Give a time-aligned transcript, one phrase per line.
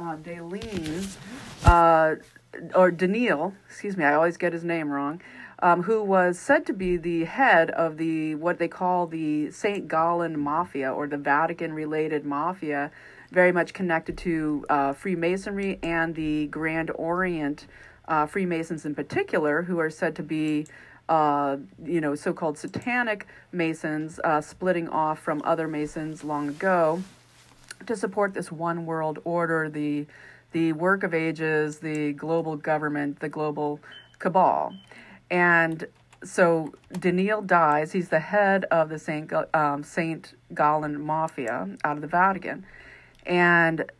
[0.00, 1.16] uh, Daleen,
[1.64, 2.16] uh,
[2.74, 5.20] or Danneels, excuse me, I always get his name wrong,
[5.60, 9.88] um, who was said to be the head of the what they call the St.
[9.88, 12.90] Gallen Mafia or the Vatican related mafia,
[13.30, 17.66] very much connected to uh, Freemasonry and the Grand Orient
[18.08, 20.66] uh, Freemasons in particular, who are said to be.
[21.08, 27.02] Uh, you know, so-called satanic Masons uh, splitting off from other Masons long ago
[27.86, 30.06] to support this one world order, the
[30.52, 33.78] the work of ages, the global government, the global
[34.18, 34.74] cabal.
[35.30, 35.86] And
[36.24, 37.92] so Danneels dies.
[37.92, 42.66] He's the head of the Saint um, Saint Gallen Mafia out of the Vatican,
[43.24, 43.90] and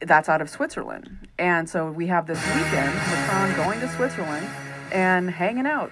[0.00, 1.28] that's out of Switzerland.
[1.38, 4.48] And so we have this weekend, Macron going to Switzerland
[4.92, 5.90] and hanging out.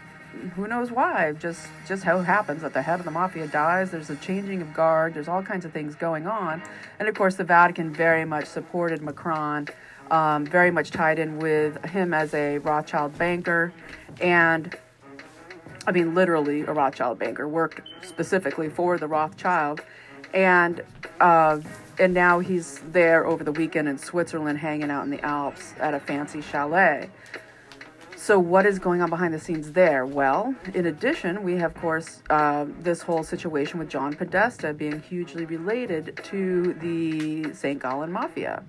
[0.56, 1.32] Who knows why?
[1.32, 3.90] Just just how it happens that the head of the mafia dies.
[3.90, 5.14] There's a changing of guard.
[5.14, 6.62] There's all kinds of things going on,
[6.98, 9.68] and of course the Vatican very much supported Macron
[10.12, 13.72] um, very much tied in with him as a Rothschild banker,
[14.20, 14.76] and
[15.86, 19.80] I mean, literally a Rothschild banker, worked specifically for the Rothschild,
[20.34, 20.82] and
[21.20, 21.60] uh,
[21.98, 25.94] and now he's there over the weekend in Switzerland, hanging out in the Alps at
[25.94, 27.08] a fancy chalet.
[28.22, 30.06] So, what is going on behind the scenes there?
[30.06, 35.02] Well, in addition, we have, of course, uh, this whole situation with John Podesta being
[35.02, 37.82] hugely related to the St.
[37.82, 38.62] Gallen Mafia.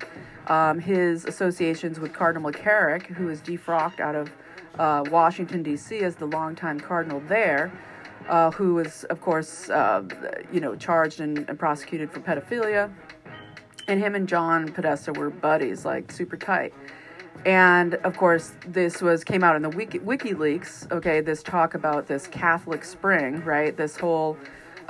[0.47, 4.31] Um, his associations with Cardinal McCarrick, who is defrocked out of
[4.79, 7.71] uh, Washington, D.C., as the longtime cardinal there,
[8.29, 10.01] uh, who was, of course, uh,
[10.51, 12.91] you know, charged and, and prosecuted for pedophilia.
[13.87, 16.73] And him and John Podesta were buddies, like super tight
[17.45, 22.07] and of course this was came out in the Wiki, wikileaks okay this talk about
[22.07, 23.75] this catholic spring right?
[23.75, 24.37] This whole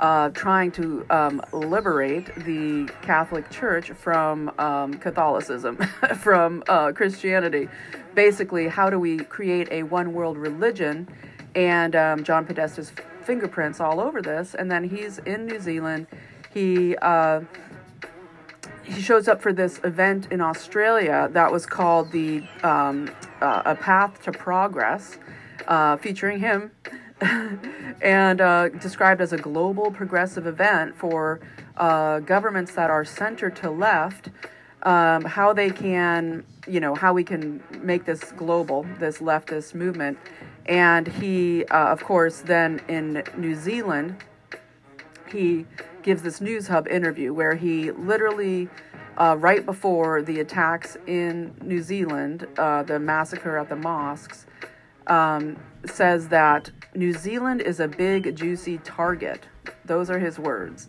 [0.00, 5.76] uh, trying to um, liberate the catholic church from um, catholicism
[6.16, 7.68] from uh, christianity.
[8.14, 11.08] Basically how do we create a one world religion?
[11.54, 14.54] And um, john podesta's fingerprints all over this.
[14.54, 16.06] And then he's in new zealand.
[16.52, 17.40] He uh,
[18.84, 23.74] he shows up for this event in Australia that was called the um, uh, A
[23.74, 25.18] Path to Progress,
[25.66, 26.70] uh, featuring him,
[28.02, 31.40] and uh, described as a global progressive event for
[31.76, 34.28] uh, governments that are center to left.
[34.82, 40.18] Um, how they can, you know, how we can make this global, this leftist movement.
[40.66, 44.22] And he, uh, of course, then in New Zealand,
[45.32, 45.64] he
[46.04, 48.68] gives this News Hub interview where he literally,
[49.16, 54.46] uh, right before the attacks in New Zealand, uh, the massacre at the mosques,
[55.06, 59.48] um, says that New Zealand is a big, juicy target.
[59.84, 60.88] Those are his words.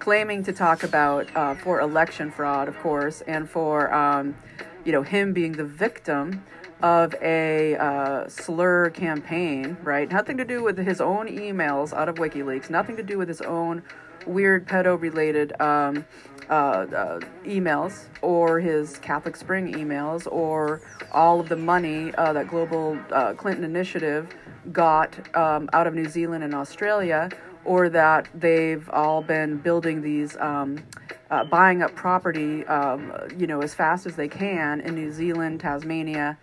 [0.00, 4.36] Claiming to talk about uh, for election fraud, of course, and for um,
[4.84, 6.44] you know him being the victim
[6.82, 10.10] of a uh, slur campaign, right?
[10.10, 13.40] Nothing to do with his own emails out of WikiLeaks, nothing to do with his
[13.40, 13.82] own
[14.26, 16.04] weird pedo related um,
[16.48, 20.80] uh, uh, emails or his Catholic Spring emails or
[21.12, 24.28] all of the money uh, that Global uh, Clinton Initiative
[24.72, 27.30] got um, out of New Zealand and Australia,
[27.64, 30.36] or that they've all been building these.
[30.36, 30.84] Um,
[31.28, 35.58] uh, buying up property, um, you know, as fast as they can in New Zealand,
[35.58, 36.38] Tasmania,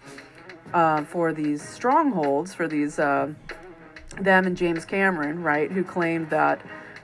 [0.73, 3.37] uh, for these strongholds, for these them
[4.45, 6.61] and James Cameron, right, who claimed that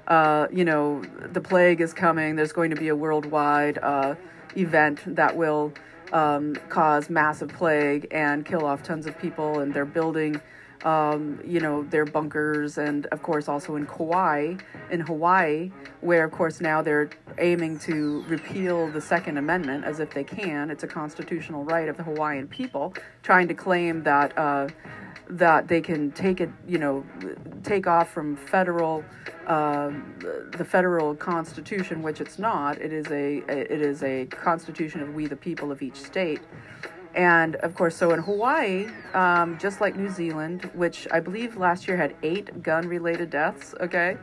[0.09, 2.35] uh, you know, the plague is coming.
[2.35, 4.15] There's going to be a worldwide uh,
[4.57, 5.73] event that will
[6.11, 9.59] um, cause massive plague and kill off tons of people.
[9.59, 10.41] And they're building,
[10.83, 14.55] um, you know, their bunkers, and of course also in Kauai,
[14.89, 20.13] in Hawaii, where of course now they're aiming to repeal the Second Amendment as if
[20.13, 20.69] they can.
[20.71, 24.37] It's a constitutional right of the Hawaiian people, trying to claim that.
[24.37, 24.67] Uh,
[25.29, 27.05] that they can take it, you know,
[27.63, 29.05] take off from federal,
[29.45, 29.91] uh,
[30.57, 32.81] the federal constitution, which it's not.
[32.81, 36.41] It is a it is a constitution of we the people of each state,
[37.15, 41.87] and of course, so in Hawaii, um, just like New Zealand, which I believe last
[41.87, 43.73] year had eight gun-related deaths.
[43.79, 44.17] Okay.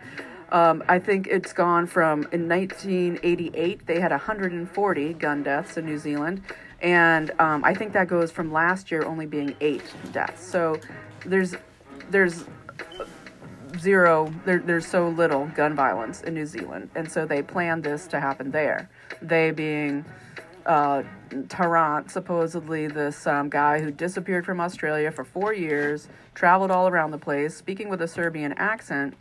[0.52, 5.98] Um, I think it's gone from in 1988 they had 140 gun deaths in New
[5.98, 6.40] Zealand
[6.80, 10.46] and um, I think that goes from last year only being eight deaths.
[10.46, 10.78] So
[11.24, 11.54] there's
[12.10, 12.44] there's
[13.78, 18.06] zero there, there's so little gun violence in New Zealand, and so they planned this
[18.08, 18.90] to happen there.
[19.22, 20.04] They being
[20.66, 21.02] uh,
[21.48, 27.10] Tarrant, supposedly this um, guy who disappeared from Australia for four years, traveled all around
[27.10, 29.14] the place, speaking with a Serbian accent,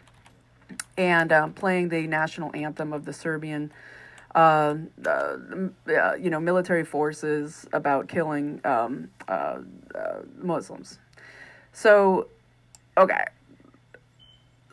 [0.98, 3.72] and um, playing the national anthem of the Serbian
[4.36, 4.76] uh,
[5.06, 5.38] uh,
[6.20, 9.60] you know, military forces about killing um, uh,
[9.96, 11.00] uh, Muslims.
[11.72, 12.28] So,
[12.98, 13.24] okay.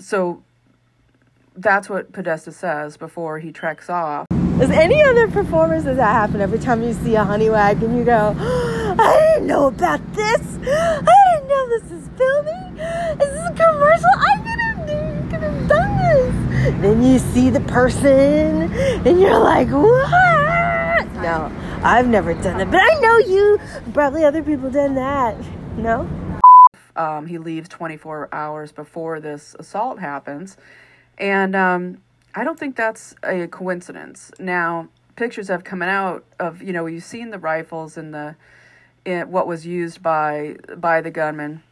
[0.00, 0.42] So
[1.54, 4.26] that's what Podesta says before he treks off.
[4.62, 8.04] Does any other performers does that happen every time you see a Honeywag and you
[8.04, 10.40] go, I didn't know about this.
[10.62, 12.74] I didn't know this is filming.
[12.76, 14.06] This is this a commercial?
[14.16, 16.80] I could have, have done this.
[16.80, 21.12] Then you see the person and you're like, what?
[21.14, 21.50] No,
[21.82, 23.58] I've never done it, but I know you.
[23.92, 25.36] Probably other people done that.
[25.76, 26.08] No?
[26.94, 30.56] Um, he leaves 24 hours before this assault happens.
[31.18, 31.98] And um,
[32.34, 34.30] I don't think that's a coincidence.
[34.38, 38.36] Now, pictures have come out of, you know, you've seen the rifles and the
[39.04, 41.62] in what was used by by the gunman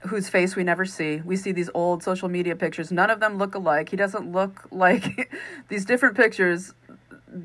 [0.00, 1.20] whose face we never see.
[1.24, 2.92] We see these old social media pictures.
[2.92, 3.88] None of them look alike.
[3.88, 5.30] He doesn't look like
[5.68, 6.72] these different pictures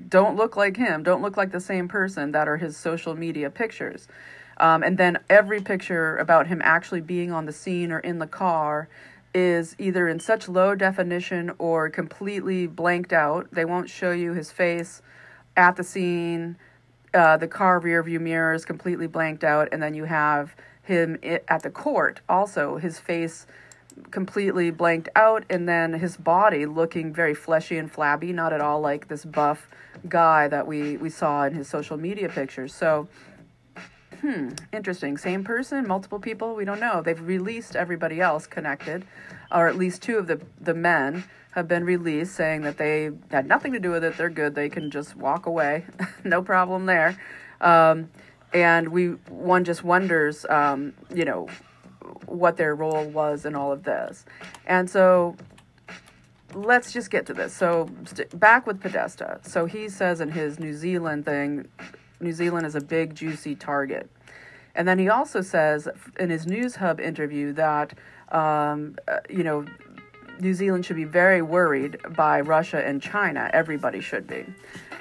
[0.07, 3.50] don't look like him, don't look like the same person that are his social media
[3.50, 4.07] pictures.
[4.57, 8.27] Um, and then every picture about him actually being on the scene or in the
[8.27, 8.88] car
[9.33, 13.47] is either in such low definition or completely blanked out.
[13.51, 15.01] They won't show you his face
[15.57, 16.57] at the scene.
[17.13, 21.18] Uh, the car rear view mirror is completely blanked out, and then you have him
[21.47, 23.45] at the court also, his face
[24.12, 28.81] completely blanked out, and then his body looking very fleshy and flabby, not at all
[28.81, 29.69] like this buff
[30.09, 32.74] guy that we, we saw in his social media pictures.
[32.74, 33.07] So,
[34.23, 35.17] hmm, interesting.
[35.17, 37.01] Same person, multiple people, we don't know.
[37.01, 39.05] They've released everybody else connected,
[39.51, 43.45] or at least two of the, the men have been released saying that they had
[43.45, 44.15] nothing to do with it.
[44.15, 44.55] They're good.
[44.55, 45.85] They can just walk away.
[46.23, 47.19] no problem there.
[47.59, 48.09] Um,
[48.53, 51.49] and we one just wonders, um, you know,
[52.25, 54.25] what their role was in all of this.
[54.65, 55.35] And so
[56.53, 57.53] let's just get to this.
[57.53, 59.39] So st- back with Podesta.
[59.43, 61.67] So he says in his New Zealand thing,
[62.23, 64.09] New Zealand is a big juicy target.
[64.75, 65.87] And then he also says
[66.19, 67.93] in his News Hub interview that
[68.31, 69.65] um, uh, you know
[70.39, 73.49] New Zealand should be very worried by Russia and China.
[73.53, 74.45] Everybody should be.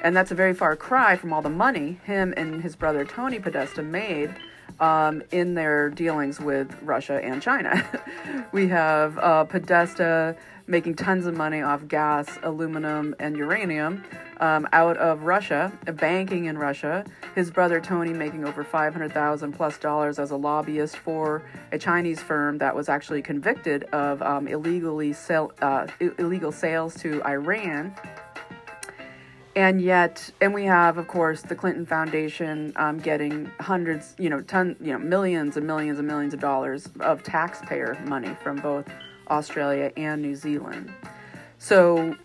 [0.02, 3.38] And that's a very far cry from all the money him and his brother Tony
[3.38, 4.34] Podesta made
[4.80, 7.84] um, in their dealings with Russia and China.
[8.52, 10.36] we have uh, Podesta
[10.66, 14.04] making tons of money off gas, aluminum, and uranium
[14.40, 17.04] um, out of Russia, banking in Russia.
[17.34, 22.58] His brother Tony making over 500,000 plus dollars as a lobbyist for a Chinese firm
[22.58, 25.86] that was actually convicted of um, illegally sell, uh,
[26.18, 27.94] illegal sales to Iran
[29.54, 34.40] and yet and we have of course the clinton foundation um, getting hundreds you know
[34.42, 38.86] ton you know millions and millions and millions of dollars of taxpayer money from both
[39.32, 40.92] australia and new zealand.
[41.58, 42.16] So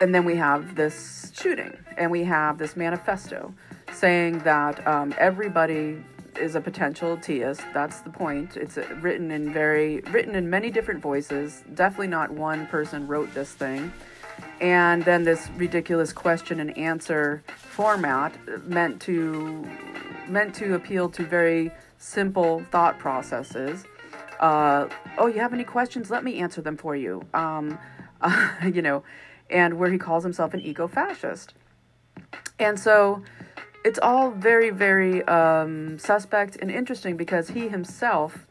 [0.00, 3.52] and then we have this shooting and we have this manifesto
[3.92, 6.02] saying that um, everybody
[6.38, 8.56] is a potential teist that's the point.
[8.56, 11.64] It's written in very written in many different voices.
[11.74, 13.92] Definitely not one person wrote this thing.
[14.60, 18.36] And then this ridiculous question and answer format
[18.68, 19.66] meant to
[20.28, 23.84] meant to appeal to very simple thought processes.
[24.40, 26.10] Uh, oh, you have any questions?
[26.10, 27.24] Let me answer them for you.
[27.34, 27.78] Um,
[28.20, 29.04] uh, you know,
[29.50, 31.54] and where he calls himself an eco-fascist,
[32.58, 33.22] and so
[33.84, 38.46] it's all very, very um, suspect and interesting because he himself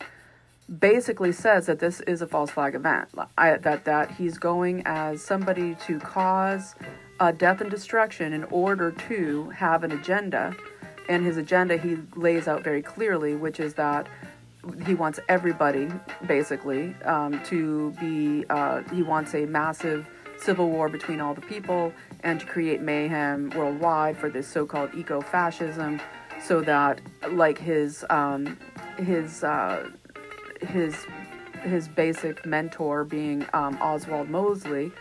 [0.79, 3.09] basically says that this is a false flag event.
[3.37, 6.75] I, that that he's going as somebody to cause
[7.19, 10.55] uh, death and destruction in order to have an agenda,
[11.09, 14.07] and his agenda he lays out very clearly, which is that
[14.85, 15.89] he wants everybody
[16.25, 18.45] basically um, to be.
[18.49, 20.07] Uh, he wants a massive
[20.39, 21.91] civil war between all the people
[22.23, 25.99] and to create mayhem worldwide for this so-called eco-fascism,
[26.41, 28.57] so that like his um,
[28.97, 29.89] his uh,
[30.61, 30.95] his
[31.63, 34.91] his basic mentor being um, Oswald Mosley,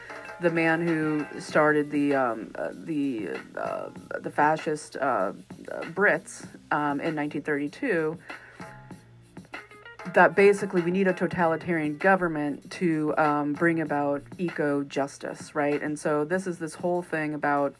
[0.40, 3.88] the man who started the um, uh, the uh,
[4.20, 5.32] the fascist uh,
[5.94, 8.18] Brits um, in 1932.
[10.14, 15.82] That basically we need a totalitarian government to um, bring about eco justice, right?
[15.82, 17.74] And so this is this whole thing about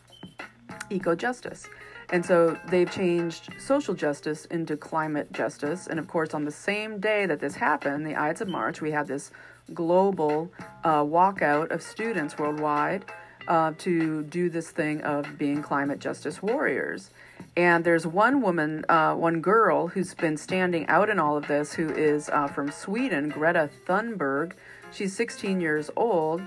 [0.90, 1.66] eco justice.
[2.11, 5.87] And so they've changed social justice into climate justice.
[5.87, 8.92] And of course, on the same day that this happened, the Ides of March, we
[8.92, 9.33] had this
[9.75, 10.52] global
[10.85, 13.04] uh, walkout of students worldwide
[13.49, 17.11] uh, to do this thing of being climate justice warriors.
[17.56, 21.72] And there's one woman, uh, one girl who's been standing out in all of this,
[21.72, 24.52] who is uh, from Sweden, Greta Thunberg.
[24.92, 26.42] She's 16 years old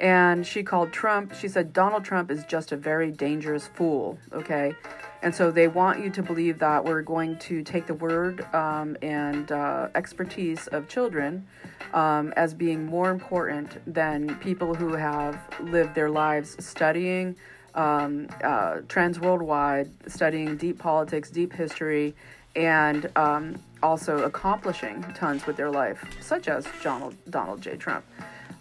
[0.00, 4.74] And she called Trump, she said, Donald Trump is just a very dangerous fool, okay?
[5.22, 8.96] And so they want you to believe that we're going to take the word um,
[9.02, 11.46] and uh, expertise of children
[11.94, 17.36] um, as being more important than people who have lived their lives studying
[17.74, 22.14] um, uh, trends worldwide, studying deep politics, deep history,
[22.54, 27.76] and um, also accomplishing tons with their life, such as Donald, Donald J.
[27.76, 28.04] Trump.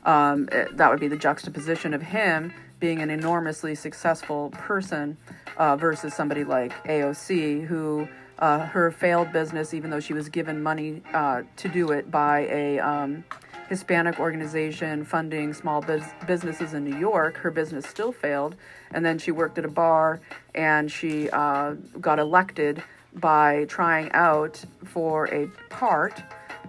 [0.06, 5.16] Um, it, that would be the juxtaposition of him being an enormously successful person
[5.58, 8.08] uh, versus somebody like AOC, who
[8.40, 12.40] uh, her failed business, even though she was given money uh, to do it by
[12.48, 13.24] a um,
[13.72, 15.82] Hispanic organization funding small
[16.28, 18.54] businesses in New York, her business still failed.
[18.94, 20.20] And then she worked at a bar
[20.54, 26.22] and she uh, got elected by trying out for a part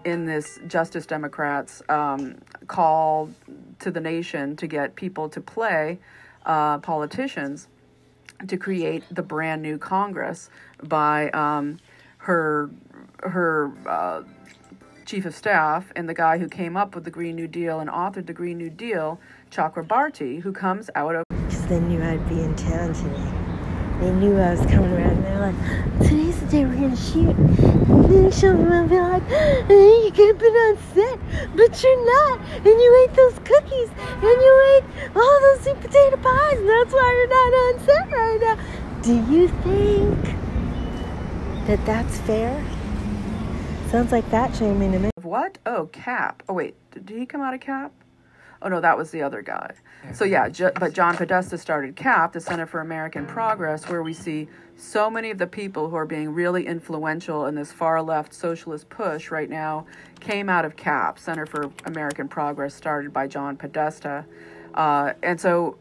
[0.05, 2.37] in this Justice Democrats um,
[2.69, 3.31] call
[3.81, 5.99] to the nation to get people to play
[6.47, 7.67] uh, politicians
[8.47, 10.51] to create the brand new Congress
[10.85, 11.81] by um,
[12.19, 12.71] her
[13.25, 14.23] her uh,
[15.05, 17.91] chief of staff and the guy who came up with the Green New Deal and
[17.91, 21.25] authored the Green New Deal, Chakrabarti, who comes out of.
[21.29, 23.33] Because they knew I'd be in town today.
[24.01, 25.11] They knew I was coming around.
[25.11, 27.37] And they're like, today's the day we're gonna shoot.
[27.37, 29.23] And then she'll be like,
[29.71, 31.19] you could have been on set,
[31.57, 32.41] but you're not.
[32.57, 36.93] And you ate those cookies, and you ate all those sweet potato pies, and that's
[36.93, 38.57] why you're not on set right now.
[39.03, 40.19] Do you think
[41.67, 42.65] that that's fair?
[43.93, 45.11] Sounds like fat shaming to me.
[45.21, 45.59] What?
[45.67, 46.43] Oh, Cap.
[46.49, 46.75] Oh, wait.
[46.93, 47.93] Did he come out of Cap?
[48.63, 49.75] Oh, no, that was the other guy.
[50.15, 50.49] So, yeah,
[50.81, 55.31] but John Podesta started CAP, the Center for American Progress, where we see so many
[55.31, 59.51] of the people who are being really influential in this far left socialist push right
[59.51, 59.85] now
[60.21, 64.25] came out of CAP, Center for American Progress, started by John Podesta.
[64.73, 65.77] Uh, and so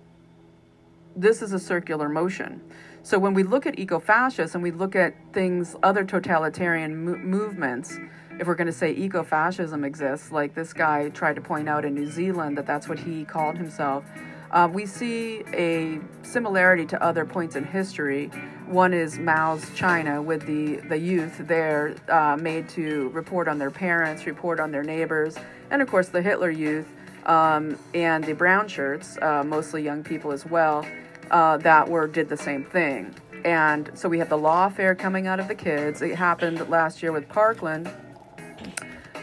[1.15, 2.59] this is a circular motion.
[3.03, 7.97] So when we look at eco-fascists and we look at things, other totalitarian mo- movements,
[8.39, 11.95] if we're going to say eco-fascism exists, like this guy tried to point out in
[11.95, 14.05] New Zealand that that's what he called himself,
[14.51, 18.27] uh, we see a similarity to other points in history.
[18.67, 23.71] One is Mao's China, with the, the youth there uh, made to report on their
[23.71, 25.37] parents, report on their neighbors,
[25.71, 26.87] and of course the Hitler youth
[27.25, 30.85] um, and the brown shirts, uh, mostly young people as well,
[31.31, 33.15] uh, that were did the same thing.
[33.43, 36.01] And so we have the lawfare coming out of the kids.
[36.01, 37.87] It happened last year with Parkland,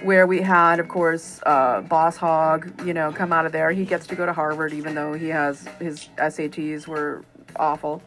[0.03, 3.71] where we had, of course, uh, Boss Hog, you know, come out of there.
[3.71, 7.25] He gets to go to Harvard, even though he has his SATs were
[7.57, 8.03] awful.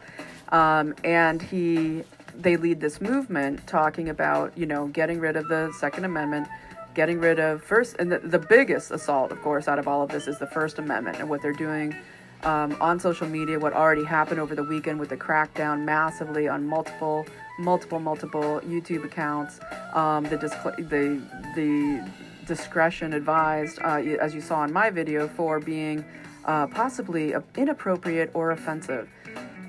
[0.49, 2.03] Um, and he,
[2.35, 6.47] they lead this movement talking about, you know, getting rid of the Second Amendment,
[6.93, 10.09] getting rid of first, and the, the biggest assault, of course, out of all of
[10.09, 11.95] this is the First Amendment and what they're doing
[12.43, 16.65] um, on social media, what already happened over the weekend with the crackdown massively on
[16.65, 17.25] multiple,
[17.59, 19.59] multiple, multiple YouTube accounts,
[19.93, 21.21] um, the, the
[21.55, 22.11] the
[22.45, 26.03] discretion advised, uh, as you saw in my video, for being
[26.45, 29.07] uh, possibly inappropriate or offensive,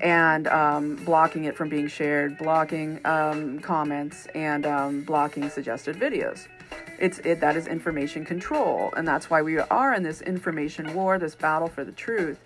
[0.01, 6.47] and um, blocking it from being shared, blocking um, comments, and um, blocking suggested videos.
[6.99, 11.19] It's it that is information control, and that's why we are in this information war,
[11.19, 12.39] this battle for the truth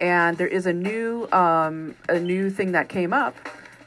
[0.00, 3.36] and there is a new um, a new thing that came up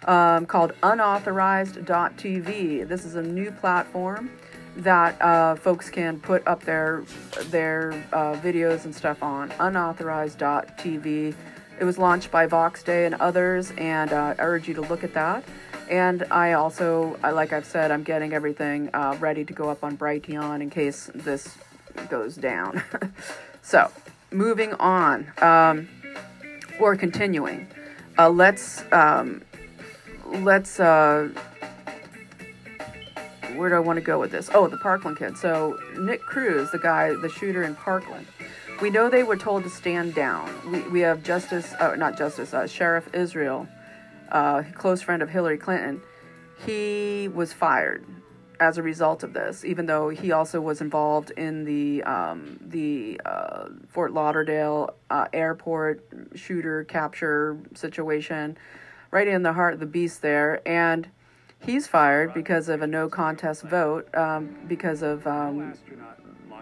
[0.06, 2.88] um, called unauthorized.tv.
[2.88, 4.30] This is a new platform
[4.78, 7.04] that uh, folks can put up their
[7.50, 11.36] their uh, videos and stuff on unauthorized.tv.
[11.80, 15.04] It was launched by Vox Day and others, and uh, I urge you to look
[15.04, 15.44] at that.
[15.90, 19.96] And I also, like I've said, I'm getting everything uh, ready to go up on
[19.96, 21.56] Brighteon in case this
[22.10, 22.84] goes down.
[23.62, 23.92] so,
[24.32, 25.32] moving on.
[25.42, 25.88] Um,
[26.80, 27.68] or continuing.
[28.18, 29.42] Uh, let's um,
[30.26, 31.30] let's uh,
[33.56, 34.50] where do I want to go with this?
[34.54, 35.38] Oh, the Parkland kid.
[35.38, 38.28] So Nick Cruz, the guy, the shooter in Parkland.
[38.82, 40.54] We know they were told to stand down.
[40.72, 43.68] We, we have Justice, uh, not Justice, uh, Sheriff Israel,
[44.32, 46.02] uh, close friend of Hillary Clinton.
[46.66, 48.06] He was fired
[48.60, 53.20] as a result of this, even though he also was involved in the um, the
[53.26, 58.58] uh, Fort Lauderdale uh, airport shooter capture situation,
[59.12, 61.10] right in the heart of the beast there, and
[61.60, 65.20] he's fired because of a no contest vote um, because of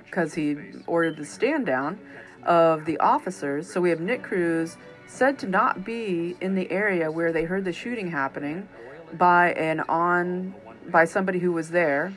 [0.06, 2.00] because um, he ordered the stand down
[2.44, 3.72] of the officers.
[3.72, 7.64] So we have Nick Cruz said to not be in the area where they heard
[7.64, 8.68] the shooting happening
[9.14, 10.54] by an on
[10.90, 12.14] by somebody who was there.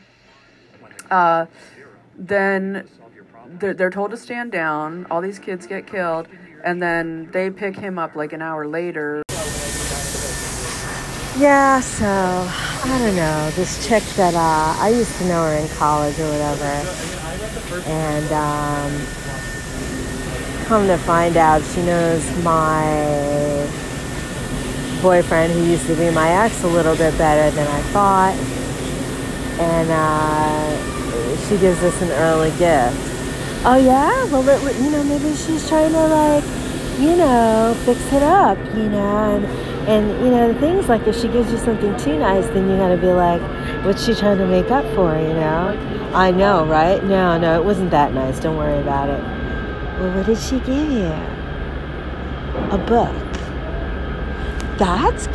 [1.10, 1.46] Uh,
[2.16, 2.88] then
[3.46, 5.06] they're, they're told to stand down.
[5.10, 6.28] All these kids get killed,
[6.64, 9.22] and then they pick him up like an hour later.
[11.38, 13.50] Yeah, so I don't know.
[13.52, 16.72] This chick that uh, I used to know her in college or whatever,
[17.86, 19.06] and um,
[20.66, 23.66] come to find out, she knows my
[25.00, 28.34] boyfriend, who used to be my ex, a little bit better than I thought,
[29.58, 32.96] and uh, she gives us an early gift.
[33.64, 34.42] Oh yeah, well,
[34.80, 36.44] you know, maybe she's trying to like,
[36.98, 39.44] you know, fix it up, you know, and
[39.88, 42.76] and you know, the things like if she gives you something too nice, then you
[42.76, 43.42] gotta be like,
[43.84, 46.10] what's she trying to make up for, you know?
[46.12, 47.02] I know, right?
[47.04, 48.38] No, no, it wasn't that nice.
[48.38, 49.22] Don't worry about it.
[49.98, 51.12] Well, what did she give you?
[52.70, 53.14] A book.
[54.78, 55.26] That's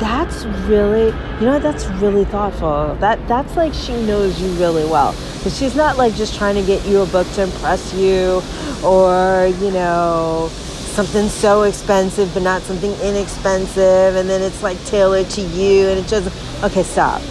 [0.00, 1.06] that's really
[1.38, 2.96] you know that's really thoughtful.
[2.96, 5.12] That that's like she knows you really well.
[5.36, 8.42] Because she's not like just trying to get you a book to impress you
[8.82, 15.28] or you know something so expensive but not something inexpensive and then it's like tailored
[15.30, 17.22] to you and it just okay stop.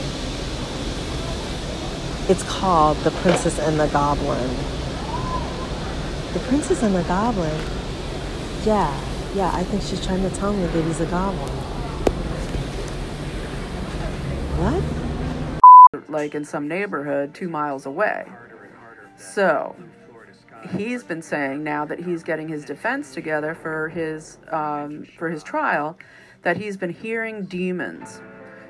[2.30, 4.50] It's called the princess and the goblin.
[6.34, 7.60] The princess and the goblin?
[8.64, 11.59] Yeah yeah i think she's trying to tell me that he's a goblin
[14.60, 14.84] what?
[16.08, 18.26] Like in some neighborhood two miles away.
[19.18, 19.76] So
[20.76, 25.44] he's been saying now that he's getting his defense together for his um, for his
[25.44, 25.98] trial
[26.44, 28.22] that he's been hearing demons.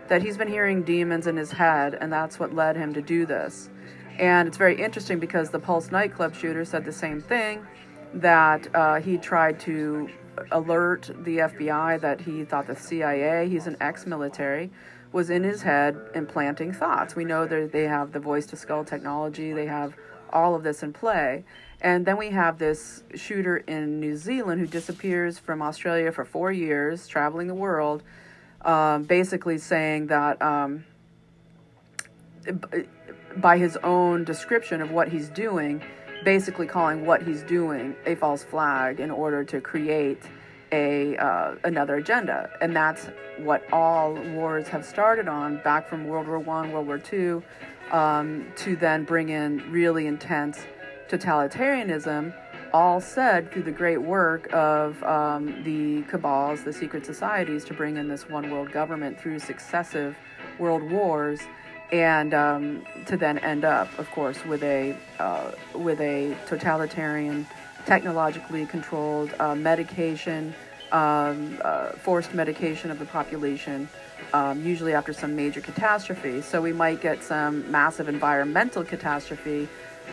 [0.07, 3.25] That he's been hearing demons in his head and that's what led him to do
[3.25, 3.69] this.
[4.17, 7.65] And it's very interesting because the pulse nightclub shooter said the same thing
[8.13, 10.09] that uh, he tried to
[10.51, 14.71] alert the fbi that he thought the cia he's an ex-military
[15.11, 17.15] was in his head implanting thoughts.
[17.15, 19.53] We know that they have the voice to skull technology.
[19.53, 19.95] They have
[20.31, 21.43] all of this in play.
[21.81, 26.51] And then we have this shooter in New Zealand who disappears from Australia for four
[26.51, 28.03] years, traveling the world,
[28.61, 30.83] um, basically saying that um,
[33.37, 35.81] by his own description of what he's doing,
[36.25, 40.21] basically calling what he's doing a false flag in order to create
[40.71, 46.27] a uh, another agenda, and that's what all wars have started on, back from World
[46.27, 47.43] War One, World War Two,
[47.91, 50.59] um, to then bring in really intense
[51.09, 52.33] totalitarianism,
[52.73, 57.97] all said through the great work of um, the cabals, the secret societies, to bring
[57.97, 60.15] in this one world government through successive
[60.59, 61.39] world wars,
[61.91, 67.47] and um, to then end up, of course, with a uh, with a totalitarian,
[67.89, 70.53] technologically controlled uh, medication,
[70.91, 73.89] um, uh, forced medication of the population.
[74.31, 76.41] Um, usually after some major catastrophe.
[76.41, 79.67] So we might get some massive environmental catastrophe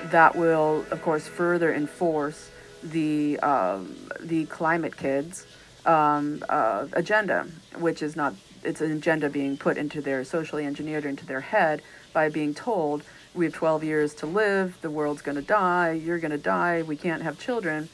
[0.07, 2.51] that will, of course, further enforce
[2.83, 5.47] the um, the climate kids
[5.85, 7.47] um, uh, agenda,
[7.79, 11.83] which is not it's an agenda being put into their socially engineered into their head
[12.15, 13.03] by being told
[13.37, 16.83] we have 12 years to live, the world's going to die, you're going to die,
[16.83, 17.89] we can't have children,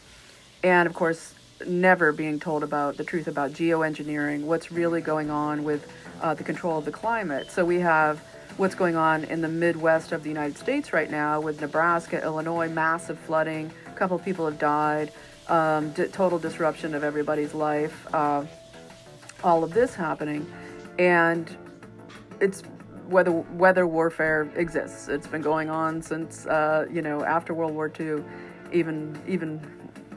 [0.62, 1.34] and of course,
[1.66, 6.44] never being told about the truth about geoengineering, what's really going on with uh, the
[6.44, 7.50] control of the climate.
[7.50, 8.20] So we have
[8.56, 12.68] what's going on in the Midwest of the United States right now with Nebraska, Illinois,
[12.68, 13.70] massive flooding.
[13.86, 15.12] A couple of people have died.
[15.48, 18.06] Um, d- total disruption of everybody's life.
[18.14, 18.44] Uh,
[19.42, 20.50] all of this happening,
[20.98, 21.56] and
[22.40, 22.62] it's
[23.08, 25.08] weather weather warfare exists.
[25.08, 28.22] It's been going on since uh, you know after World War II,
[28.72, 29.60] even even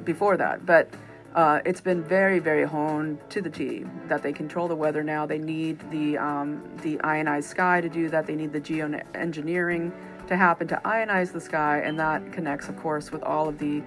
[0.03, 0.65] before that.
[0.65, 0.89] But
[1.35, 5.25] uh, it's been very, very honed to the T that they control the weather now.
[5.25, 8.25] They need the um, the ionized sky to do that.
[8.25, 9.91] They need the geoengineering
[10.27, 13.83] to happen to ionize the sky, and that connects, of course, with all of the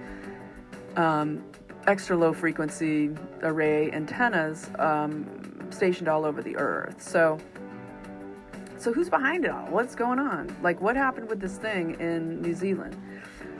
[0.95, 1.43] um,
[1.87, 3.09] extra low frequency
[3.41, 5.25] array antennas um,
[5.71, 7.01] stationed all over the Earth.
[7.01, 7.39] So,
[8.79, 9.65] so who's behind it all?
[9.67, 10.55] What's going on?
[10.63, 12.95] Like, what happened with this thing in New Zealand?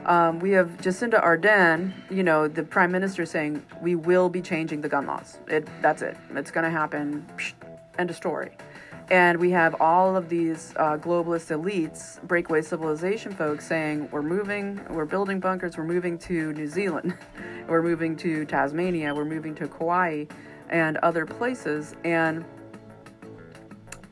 [0.06, 4.82] Um, we have Jacinda Ardern, you know, the prime minister saying we will be changing
[4.82, 5.38] the gun laws.
[5.48, 6.16] It, that's it.
[6.36, 7.28] It's going to happen.
[7.36, 7.54] Psh,
[7.98, 8.52] end of story.
[9.12, 14.80] And we have all of these uh, globalist elites, breakaway civilization folks saying we're moving,
[14.90, 17.18] we're building bunkers, we're moving to New Zealand,
[17.68, 20.26] we're moving to Tasmania, we're moving to Kauai,
[20.70, 21.96] and other places.
[22.06, 22.46] And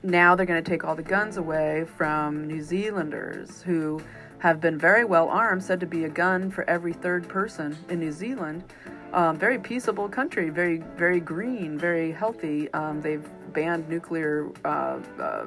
[0.04, 4.02] now they're going to take all the guns away from New Zealanders who
[4.40, 8.00] have been very well armed, said to be a gun for every third person in
[8.00, 8.64] New Zealand.
[9.14, 12.72] Um, very peaceable country, very very green, very healthy.
[12.74, 15.46] Um, they've banned nuclear uh, uh,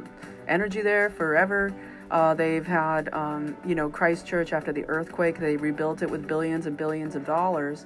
[0.48, 1.72] energy there forever.
[2.10, 5.38] Uh, they've had, um, you know, Christchurch after the earthquake.
[5.38, 7.84] They rebuilt it with billions and billions of dollars,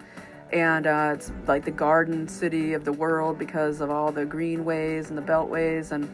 [0.53, 5.11] and uh, it's like the garden city of the world because of all the greenways
[5.11, 6.09] and the beltways, and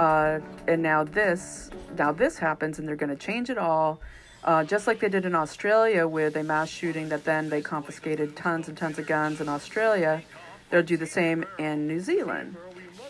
[0.00, 4.00] uh, and now this, now this happens, and they're going to change it all.
[4.42, 8.34] Uh, just like they did in Australia with a mass shooting that then they confiscated
[8.34, 10.22] tons and tons of guns in Australia,
[10.70, 12.56] they'll do the same in New Zealand.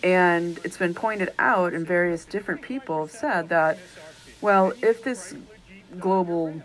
[0.03, 3.79] And it's been pointed out, and various different people have said that,
[4.41, 5.37] well, if this
[6.01, 6.61] global,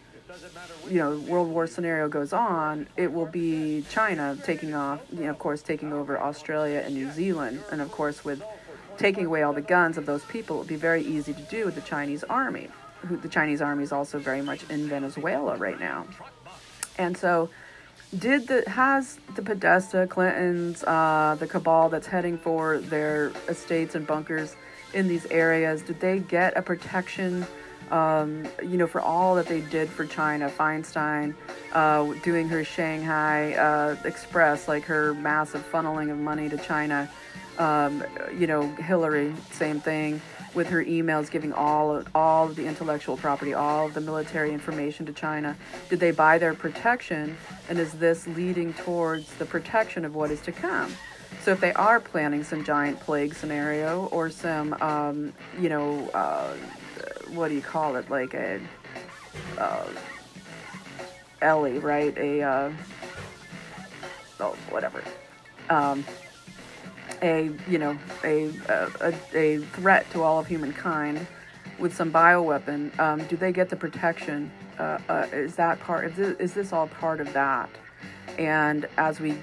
[0.89, 5.29] you know, world war scenario goes on, it will be China taking off, you know,
[5.29, 7.61] of course, taking over Australia and New Zealand.
[7.71, 8.41] And of course, with
[8.97, 11.75] taking away all the guns of those people, would be very easy to do with
[11.75, 12.69] the Chinese army.
[13.03, 16.08] The Chinese army is also very much in Venezuela right now.
[16.97, 17.49] And so,
[18.17, 24.08] did the has the Podesta, Clintons, uh, the cabal that's heading for their estates and
[24.08, 24.55] bunkers
[24.93, 27.45] in these areas, did they get a protection?
[27.91, 31.36] Um, you know, for all that they did for China, Feinstein
[31.73, 37.08] uh, doing her Shanghai uh, Express, like her massive funneling of money to China.
[37.58, 38.04] Um,
[38.38, 40.22] you know, Hillary, same thing
[40.54, 45.06] with her emails giving all all of the intellectual property, all of the military information
[45.06, 45.56] to China.
[45.89, 47.38] Did they buy their protection,
[47.70, 50.94] and is this leading towards the protection of what is to come?
[51.44, 56.54] So if they are planning some giant plague scenario or some, um, you know, uh,
[57.34, 58.60] what do you call it, like a
[59.58, 59.88] uh,
[61.41, 62.18] Ellie, right?
[62.18, 62.72] A uh,
[64.39, 65.04] oh, whatever.
[65.70, 66.06] Um,
[67.25, 71.25] a you know a, a, a threat to all of humankind
[71.79, 74.51] with some bioweapon, um, do they get the protection?
[74.79, 76.05] Uh, uh, is that part?
[76.05, 77.69] Is this, is this all part of that?
[78.38, 79.38] And as we,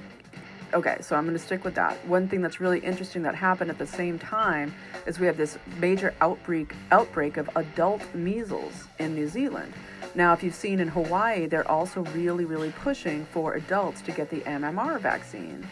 [0.73, 2.07] okay, so I'm going to stick with that.
[2.07, 4.75] One thing that's really interesting that happened at the same time
[5.07, 9.73] is we have this major outbreak outbreak of adult measles in New Zealand.
[10.15, 14.31] Now, if you've seen in Hawaii, they're also really, really pushing for adults to get
[14.31, 15.67] the MMR vaccine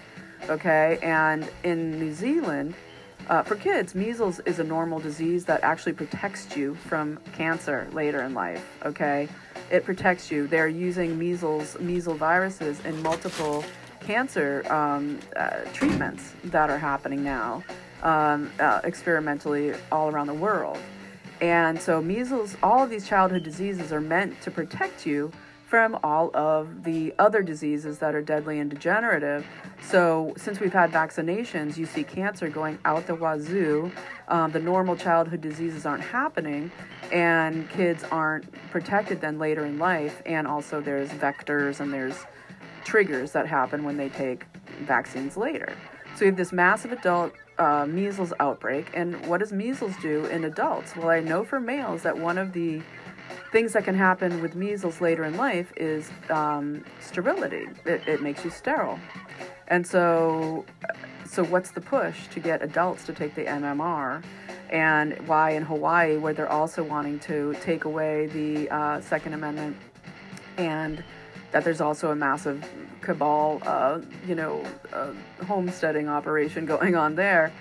[0.49, 0.99] okay?
[1.03, 2.75] And in New Zealand,
[3.29, 8.23] uh, for kids, measles is a normal disease that actually protects you from cancer later
[8.23, 9.29] in life, okay?
[9.71, 10.47] It protects you.
[10.47, 13.65] They're using measles, measles viruses in multiple
[14.01, 17.63] cancer um, uh, treatments that are happening now
[18.03, 20.79] um, uh, experimentally all around the world.
[21.41, 25.33] And so, measles, all of these childhood diseases are meant to protect you
[25.71, 29.47] from all of the other diseases that are deadly and degenerative.
[29.81, 33.93] So, since we've had vaccinations, you see cancer going out the wazoo.
[34.27, 36.73] Um, the normal childhood diseases aren't happening,
[37.13, 40.21] and kids aren't protected then later in life.
[40.27, 42.17] And also, there's vectors and there's
[42.85, 44.47] triggers that happen when they take
[44.81, 45.73] vaccines later.
[46.17, 48.91] So, we have this massive adult uh, measles outbreak.
[48.93, 50.97] And what does measles do in adults?
[50.97, 52.83] Well, I know for males that one of the
[53.53, 57.67] things that can happen with measles later in life is um, sterility.
[57.85, 58.99] It, it makes you sterile.
[59.69, 60.65] And so,
[61.27, 64.23] so what's the push to get adults to take the MMR?
[64.71, 69.77] And why in Hawaii, where they're also wanting to take away the uh, Second Amendment,
[70.57, 71.03] and
[71.51, 72.65] that there's also a massive
[73.01, 75.13] cabal, uh, you know, uh,
[75.45, 77.53] homesteading operation going on there.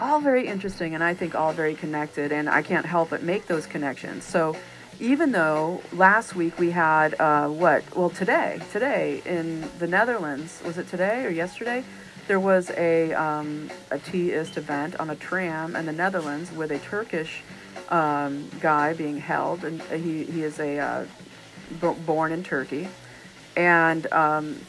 [0.00, 3.46] All very interesting, and I think all very connected, and I can't help but make
[3.46, 4.24] those connections.
[4.24, 4.54] So,
[5.00, 7.96] even though last week we had uh, what?
[7.96, 11.84] Well, today, today in the Netherlands, was it today or yesterday?
[12.26, 16.78] There was a um, a T-ist event on a tram in the Netherlands with a
[16.78, 17.42] Turkish
[17.88, 21.06] um, guy being held, and he he is a uh,
[21.80, 22.88] b- born in Turkey,
[23.56, 24.60] and um,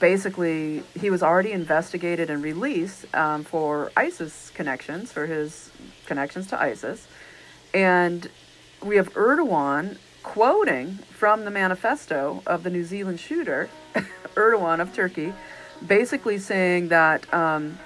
[0.00, 5.70] basically he was already investigated and released um, for ISIS connections for his
[6.06, 7.06] connections to ISIS,
[7.72, 8.28] and
[8.84, 13.70] we have Erdogan quoting from the manifesto of the New Zealand shooter,
[14.34, 15.32] Erdogan of Turkey,
[15.86, 17.78] basically saying that, um,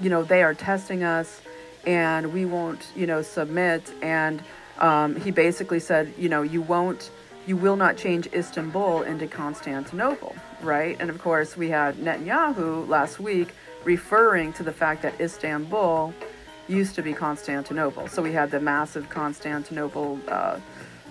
[0.00, 1.40] you know, they are testing us
[1.86, 3.92] and we won't, you know, submit.
[4.02, 4.42] And
[4.78, 7.10] um, he basically said, you know, you won't,
[7.46, 10.96] you will not change Istanbul into Constantinople, right?
[11.00, 13.54] And of course, we had Netanyahu last week
[13.84, 16.12] referring to the fact that Istanbul
[16.70, 18.08] used to be Constantinople.
[18.08, 20.20] So we had the massive Constantinople.
[20.28, 20.60] Uh,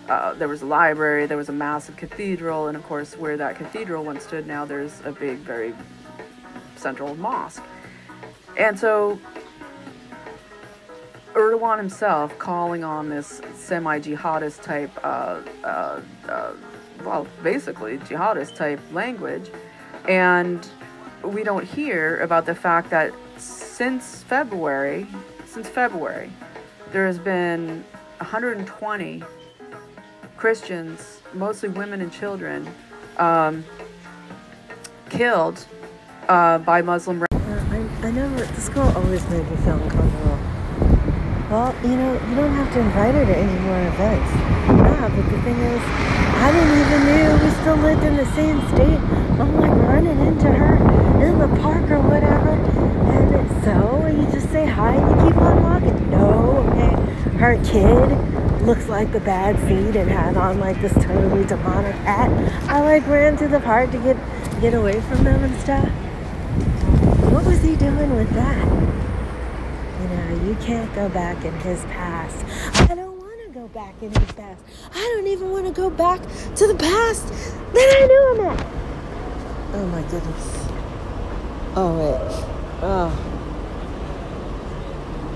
[0.08, 3.58] uh, there was a library, there was a massive cathedral, and of course, where that
[3.58, 5.74] cathedral once stood, now there's a big, very
[6.76, 7.64] central mosque.
[8.58, 9.20] And so
[11.34, 16.54] Erdogan himself calling on this semi jihadist type, uh, uh, uh,
[17.04, 19.52] well, basically jihadist type language.
[20.08, 20.68] And
[21.24, 25.06] we don't hear about the fact that since February,
[25.60, 26.32] since February,
[26.94, 27.84] there has been
[28.20, 29.24] 120
[30.38, 32.66] Christians, mostly women and children,
[33.18, 33.66] um,
[35.10, 35.66] killed
[36.30, 37.22] uh, by Muslim.
[37.24, 40.40] Uh, I, I never, this girl always made me feel uncomfortable.
[41.52, 44.32] Well, you know, you don't have to invite her to any more events.
[44.80, 45.82] Yeah, but the thing is,
[46.40, 49.00] I didn't even know we still lived in the same state.
[49.42, 50.76] I'm like running into her
[51.22, 53.19] in the park or whatever.
[53.64, 56.12] So you just say hi and you keep on walking.
[56.12, 57.38] No, okay.
[57.38, 62.30] Her kid looks like the bad seed and had on like this totally demonic hat.
[62.70, 64.18] I like ran to the park to get
[64.62, 65.88] get away from them and stuff.
[67.32, 68.68] What was he doing with that?
[70.02, 72.46] You know, you can't go back in his past.
[72.90, 74.62] I don't want to go back in his past.
[74.94, 76.22] I don't even want to go back
[76.56, 77.28] to the past
[77.74, 78.66] that I knew him at.
[79.76, 80.68] Oh my goodness.
[81.76, 82.46] Oh wait.
[82.82, 83.29] Oh.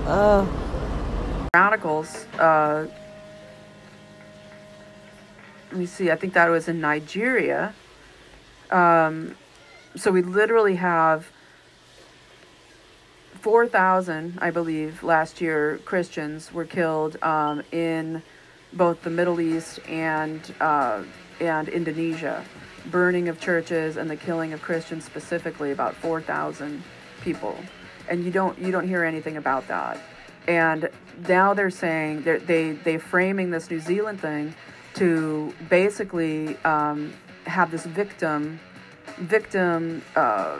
[0.06, 0.46] Oh.
[1.54, 2.26] radicals.
[2.38, 2.86] Uh,
[5.70, 6.10] let me see.
[6.10, 7.74] I think that was in Nigeria.
[8.70, 9.36] Um,
[9.96, 11.30] so we literally have
[13.40, 18.22] four thousand, I believe, last year Christians were killed um, in
[18.72, 21.02] both the Middle East and uh,
[21.40, 22.44] and Indonesia.
[22.90, 26.82] Burning of churches and the killing of Christians specifically, about four thousand
[27.22, 27.56] people,
[28.08, 29.98] and you don't you don't hear anything about that
[30.46, 30.88] and
[31.28, 34.54] now they're saying they're, they they framing this New Zealand thing
[34.94, 37.12] to basically um,
[37.46, 38.60] have this victim
[39.18, 40.58] victim uh,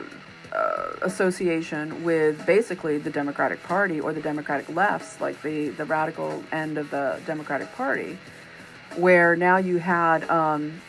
[0.53, 6.43] uh, association with basically the Democratic Party or the Democratic lefts, like the the radical
[6.53, 8.19] end of the Democratic Party,
[8.97, 10.29] where now you had.
[10.31, 10.81] Um,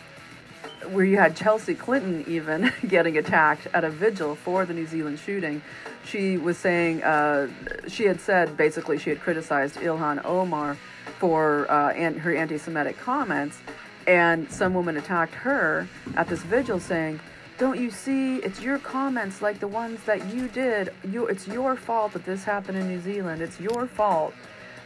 [0.91, 5.19] where you had Chelsea Clinton even getting attacked at a vigil for the New Zealand
[5.19, 5.62] shooting.
[6.06, 7.50] She was saying, uh,
[7.88, 10.78] she had said basically she had criticized Ilhan Omar
[11.19, 13.60] for uh, an- her anti Semitic comments,
[14.08, 17.19] and some woman attacked her at this vigil saying,
[17.58, 18.38] don't you see?
[18.38, 20.91] It's your comments like the ones that you did.
[21.10, 23.41] You it's your fault that this happened in new zealand.
[23.41, 24.34] It's your fault.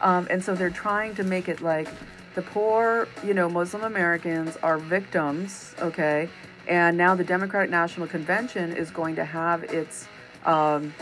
[0.01, 1.88] Um, and so they're trying to make it like
[2.35, 6.29] the poor, you know, Muslim Americans are victims, okay?
[6.67, 10.07] And now the Democratic National Convention is going to have its,
[10.45, 10.93] um,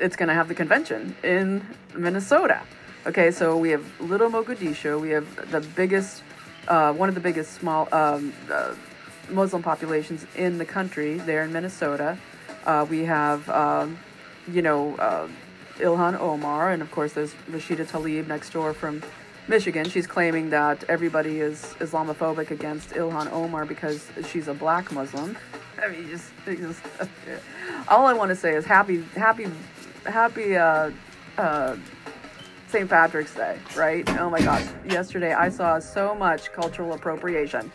[0.00, 2.62] it's going to have the convention in Minnesota.
[3.06, 4.98] Okay, so we have Little Mogadishu.
[4.98, 6.22] We have the biggest,
[6.68, 8.74] uh, one of the biggest small um, uh,
[9.28, 12.16] Muslim populations in the country there in Minnesota.
[12.64, 13.98] Uh, we have, um,
[14.50, 15.28] you know, uh,
[15.78, 19.02] Ilhan Omar, and of course there's Rashida Tlaib next door from
[19.48, 19.88] Michigan.
[19.88, 25.36] She's claiming that everybody is Islamophobic against Ilhan Omar because she's a black Muslim.
[25.82, 26.80] I mean, just, just
[27.88, 29.46] all I want to say is happy, happy,
[30.06, 30.90] happy uh,
[31.36, 31.76] uh,
[32.68, 32.88] St.
[32.88, 34.08] Patrick's Day, right?
[34.18, 34.66] Oh my gosh!
[34.88, 37.70] Yesterday I saw so much cultural appropriation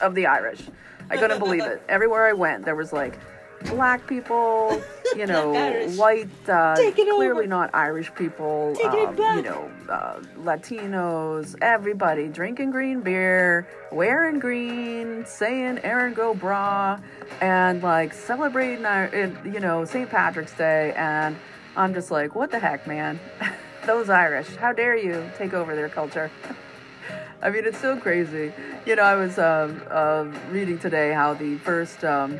[0.00, 0.62] of the Irish.
[1.10, 1.82] I couldn't believe it.
[1.88, 3.18] Everywhere I went, there was like
[3.66, 4.80] black people,
[5.16, 5.96] you know, Irish.
[5.96, 7.46] white, uh, clearly over.
[7.46, 15.78] not Irish people, um, you know, uh, Latinos, everybody drinking green beer, wearing green, saying
[15.82, 17.00] Erin go bragh,
[17.40, 19.08] and like celebrating, our,
[19.44, 20.08] you know, St.
[20.08, 20.92] Patrick's Day.
[20.96, 21.36] And
[21.76, 23.20] I'm just like, what the heck, man?
[23.86, 26.30] Those Irish, how dare you take over their culture?
[27.42, 28.52] I mean, it's so crazy.
[28.84, 32.38] You know, I was um, uh, reading today how the first um,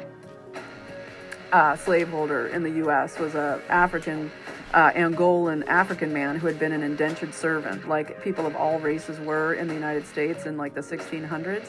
[1.53, 3.19] uh, slaveholder in the U.S.
[3.19, 4.31] was a African,
[4.73, 9.19] uh, Angolan African man who had been an indentured servant, like people of all races
[9.21, 11.67] were in the United States in like the 1600s.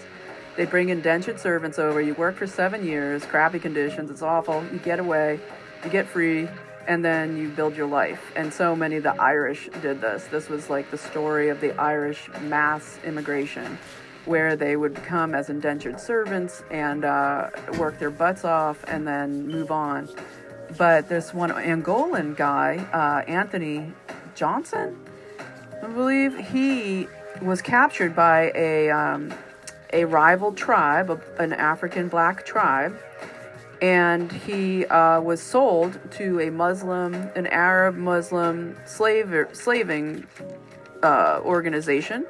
[0.57, 2.01] They bring indentured servants over.
[2.01, 4.11] You work for seven years, crappy conditions.
[4.11, 4.63] It's awful.
[4.71, 5.39] You get away,
[5.83, 6.49] you get free,
[6.87, 8.31] and then you build your life.
[8.35, 10.25] And so many of the Irish did this.
[10.25, 13.77] This was like the story of the Irish mass immigration
[14.25, 19.47] where they would come as indentured servants and uh, work their butts off and then
[19.47, 20.09] move on.
[20.77, 23.91] But this one Angolan guy, uh, Anthony
[24.35, 24.97] Johnson,
[25.83, 27.07] I believe he
[27.41, 29.33] was captured by a um,
[29.93, 32.97] a rival tribe, an African black tribe,
[33.81, 40.25] and he uh, was sold to a Muslim, an Arab Muslim slave slaving
[41.03, 42.25] uh, organization.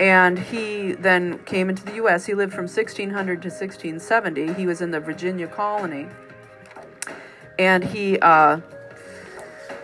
[0.00, 2.26] And he then came into the U.S.
[2.26, 4.54] He lived from 1600 to 1670.
[4.54, 6.08] He was in the Virginia colony,
[7.58, 8.60] and he, uh,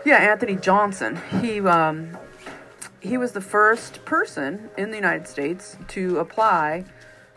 [0.05, 1.21] yeah, Anthony Johnson.
[1.41, 2.17] He um,
[3.01, 6.85] he was the first person in the United States to apply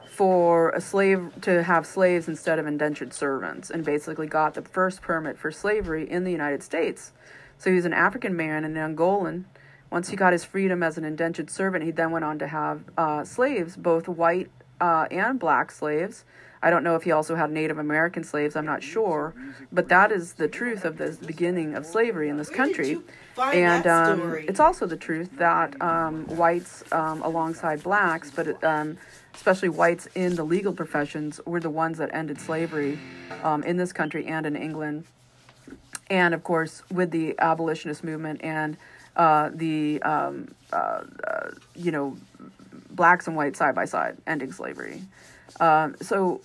[0.06, 5.02] for a slave to have slaves instead of indentured servants and basically got the first
[5.02, 7.12] permit for slavery in the United States.
[7.58, 9.46] So he was an African man, an Angolan,
[9.92, 12.82] Once he got his freedom as an indentured servant, he then went on to have
[12.98, 14.50] uh, slaves, both white
[14.80, 16.24] uh, and black slaves.
[16.64, 19.34] I don't know if he also had Native American slaves, I'm not sure.
[19.72, 23.00] But that is the truth of the beginning of slavery in this country.
[23.38, 28.98] And um, it's also the truth that um, whites, um, alongside blacks, but um,
[29.34, 33.00] especially whites in the legal professions, were the ones that ended slavery
[33.44, 35.06] um, in this country and in England.
[36.12, 38.78] And of course, with the abolitionist movement and
[39.16, 42.18] uh, the, um, uh, uh, you know,
[42.90, 45.02] blacks and whites side by side ending slavery.
[45.60, 46.42] Um, so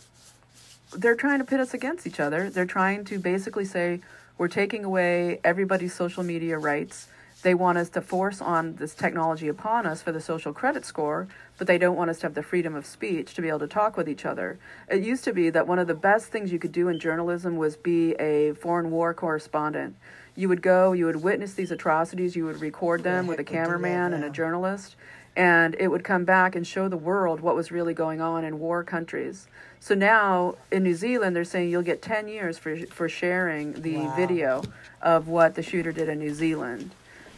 [0.92, 2.50] they're trying to pit us against each other.
[2.50, 4.00] They're trying to basically say
[4.38, 7.08] we're taking away everybody's social media rights.
[7.42, 11.28] They want us to force on this technology upon us for the social credit score,
[11.58, 13.68] but they don't want us to have the freedom of speech to be able to
[13.68, 14.58] talk with each other.
[14.90, 17.56] It used to be that one of the best things you could do in journalism
[17.56, 19.96] was be a foreign war correspondent.
[20.36, 24.12] You would go, you would witness these atrocities, you would record them with a cameraman
[24.12, 24.94] and a journalist,
[25.34, 28.58] and it would come back and show the world what was really going on in
[28.58, 29.48] war countries.
[29.80, 33.96] So now in New Zealand, they're saying you'll get 10 years for, for sharing the
[33.96, 34.16] Wow.
[34.16, 34.62] video
[35.00, 36.90] of what the shooter did in New Zealand.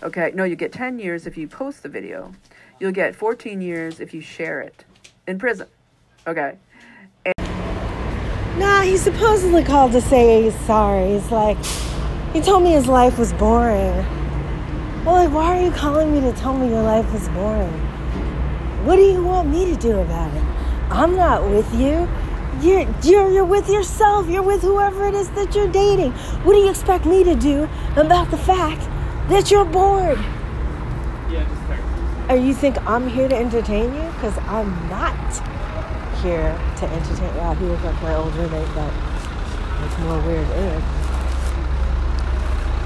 [0.03, 2.35] Okay, no, you get 10 years if you post the video.
[2.81, 4.85] You'll get 14 years if you share it
[5.27, 5.69] in prison.
[6.27, 6.57] Okay.
[8.57, 11.13] Nah, he supposedly called to say he's sorry.
[11.13, 11.57] He's like,
[12.33, 14.05] he told me his life was boring.
[15.05, 17.73] Well, like, why are you calling me to tell me your life is boring?
[18.85, 20.43] What do you want me to do about it?
[20.91, 22.09] I'm not with you.
[22.61, 24.29] You're, you're, you're with yourself.
[24.29, 26.13] You're with whoever it is that you're dating.
[26.45, 28.83] What do you expect me to do about the fact
[29.29, 30.19] that you're bored?
[31.31, 32.31] Yeah, just text.
[32.31, 34.03] or you think I'm here to entertain you?
[34.13, 35.15] Because I'm not
[36.23, 37.37] here to entertain.
[37.37, 38.93] Wow, he was like my old roommate, but
[39.85, 40.47] it's more weird.
[40.51, 40.83] Anyway,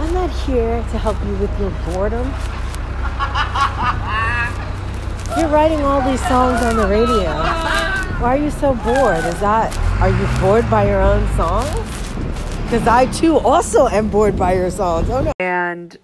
[0.03, 2.27] I'm not here to help you with your boredom.
[5.39, 7.31] You're writing all these songs on the radio.
[8.21, 9.25] Why are you so bored?
[9.25, 11.71] Is that are you bored by your own songs?
[12.65, 15.09] Because I too also am bored by your songs.
[15.09, 15.33] Oh no.
[15.39, 15.97] And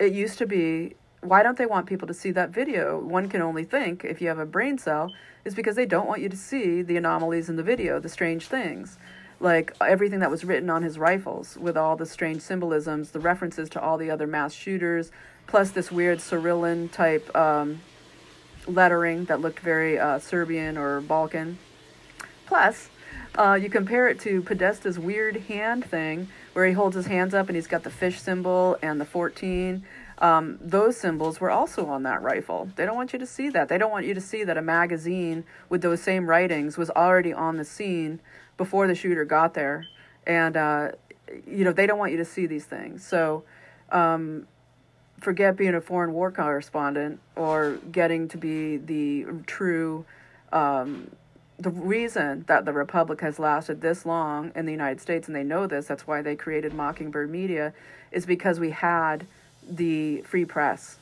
[0.00, 2.98] it used to be why don't they want people to see that video?
[2.98, 5.12] One can only think, if you have a brain cell,
[5.44, 8.48] is because they don't want you to see the anomalies in the video, the strange
[8.48, 8.98] things.
[9.40, 13.68] Like everything that was written on his rifles with all the strange symbolisms, the references
[13.70, 15.10] to all the other mass shooters,
[15.46, 17.80] plus this weird Cyrillic type um,
[18.66, 21.58] lettering that looked very uh, Serbian or Balkan.
[22.46, 22.88] Plus,
[23.36, 27.48] uh, you compare it to Podesta's weird hand thing, where he holds his hands up
[27.48, 29.84] and he's got the fish symbol and the 14.
[30.18, 32.70] Um, those symbols were also on that rifle.
[32.76, 33.68] They don't want you to see that.
[33.68, 37.32] They don't want you to see that a magazine with those same writings was already
[37.32, 38.20] on the scene
[38.56, 39.86] before the shooter got there.
[40.26, 40.92] And, uh,
[41.46, 43.04] you know, they don't want you to see these things.
[43.06, 43.44] So,
[43.90, 44.46] um,
[45.20, 50.04] forget being a foreign war correspondent or getting to be the true
[50.52, 51.10] um,
[51.58, 55.42] the reason that the republic has lasted this long in the united states and they
[55.42, 57.72] know this that's why they created mockingbird media
[58.12, 59.26] is because we had
[59.66, 60.98] the free press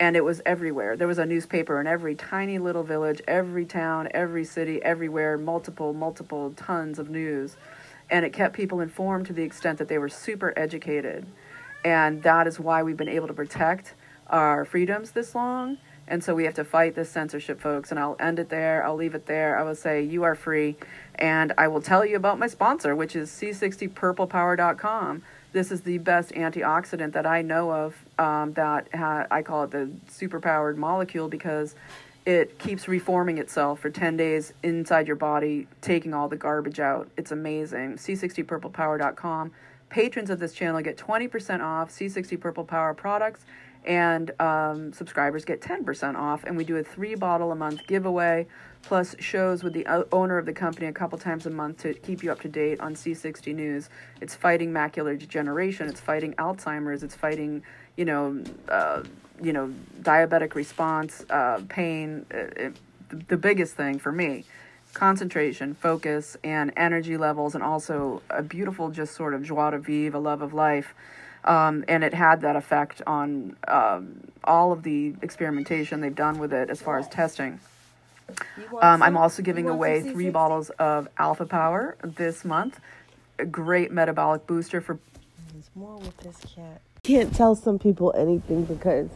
[0.00, 4.08] and it was everywhere there was a newspaper in every tiny little village every town
[4.12, 7.56] every city everywhere multiple multiple tons of news
[8.10, 11.26] and it kept people informed to the extent that they were super educated
[11.84, 13.94] and that is why we've been able to protect
[14.28, 15.78] our freedoms this long.
[16.06, 17.90] And so we have to fight this censorship, folks.
[17.90, 18.84] And I'll end it there.
[18.84, 19.58] I'll leave it there.
[19.58, 20.76] I will say, you are free.
[21.16, 25.22] And I will tell you about my sponsor, which is C60purplepower.com.
[25.52, 29.70] This is the best antioxidant that I know of um, that ha- I call it
[29.70, 31.74] the superpowered molecule because
[32.26, 37.08] it keeps reforming itself for 10 days inside your body, taking all the garbage out.
[37.16, 37.96] It's amazing.
[37.96, 39.52] C60purplepower.com.
[39.88, 43.46] Patrons of this channel get 20% off C60 Purple Power products,
[43.86, 46.44] and um, subscribers get 10% off.
[46.44, 48.46] And we do a three bottle a month giveaway,
[48.82, 52.22] plus shows with the owner of the company a couple times a month to keep
[52.22, 53.90] you up to date on C60 news.
[54.20, 57.62] It's fighting macular degeneration, it's fighting Alzheimer's, it's fighting,
[57.96, 59.02] you know, uh,
[59.42, 62.26] you know, diabetic response, uh, pain.
[62.32, 62.76] Uh, it,
[63.28, 64.44] the biggest thing for me
[64.94, 70.16] concentration, focus, and energy levels, and also a beautiful, just sort of joie de vivre,
[70.16, 70.94] a love of life.
[71.44, 76.52] Um, and it had that effect on um, all of the experimentation they've done with
[76.52, 77.60] it as far as testing.
[78.80, 82.80] Um, I'm also giving away three bottles of Alpha Power this month.
[83.38, 84.98] A great metabolic booster for
[85.52, 86.80] There's more with this cat.
[87.02, 89.08] Can't tell some people anything because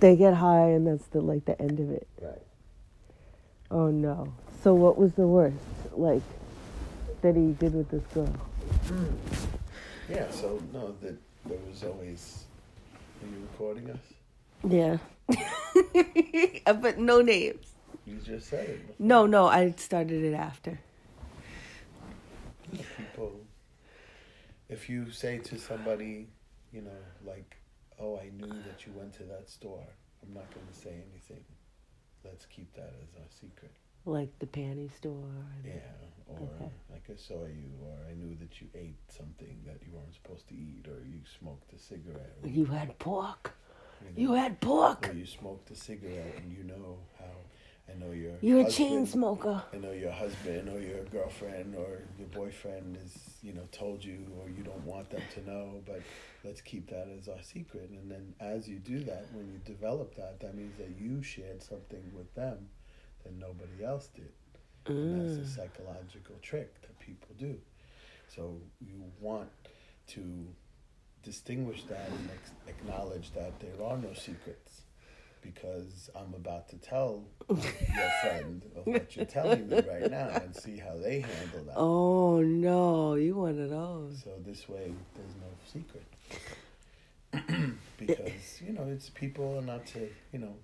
[0.00, 2.06] they get high and that's the like the end of it.
[2.20, 2.42] Right.
[3.70, 4.32] Oh no.
[4.62, 5.56] So what was the worst?
[5.92, 6.22] Like
[7.22, 8.32] that he did with this girl?
[10.08, 12.44] Yeah, so no, that there was always
[13.22, 13.98] Are you recording us?
[14.68, 14.98] Yeah.
[16.80, 17.66] but no names.
[18.06, 18.94] You just said it.
[18.98, 20.78] No, no, I started it after.
[22.96, 23.32] People,
[24.68, 26.28] if you say to somebody,
[26.72, 27.56] you know, like,
[27.98, 29.86] oh, I knew that you went to that store,
[30.22, 31.44] I'm not going to say anything.
[32.24, 33.72] Let's keep that as our secret.
[34.06, 35.24] Like the panty store.
[35.64, 35.72] Yeah,
[36.26, 36.70] or Okay.
[36.90, 40.48] like I saw you, or I knew that you ate something that you weren't supposed
[40.48, 42.36] to eat, or you smoked a cigarette.
[42.42, 43.54] Or, You had pork.
[44.16, 45.08] You You had pork.
[45.08, 47.24] or you smoked a cigarette, and you know how.
[47.90, 48.34] I know your.
[48.40, 49.62] You're a chain smoker.
[49.72, 54.26] I know your husband or your girlfriend or your boyfriend is, you know, told you
[54.38, 56.00] or you don't want them to know, but
[56.44, 57.90] let's keep that as our secret.
[57.90, 61.62] And then as you do that, when you develop that, that means that you shared
[61.62, 62.68] something with them
[63.24, 64.32] that nobody else did.
[64.86, 65.56] And that's a mm.
[65.56, 67.58] psychological trick that people do.
[68.28, 69.50] So you want
[70.08, 70.46] to
[71.22, 74.82] distinguish that and ex- acknowledge that there are no secrets
[75.42, 77.56] because I'm about to tell your
[78.22, 81.74] friend of what you're telling me right now and see how they handle that.
[81.76, 84.22] Oh no, you one of those.
[84.24, 86.04] So this way, there's no secret.
[87.98, 90.54] because, you know, it's people are not to, you know,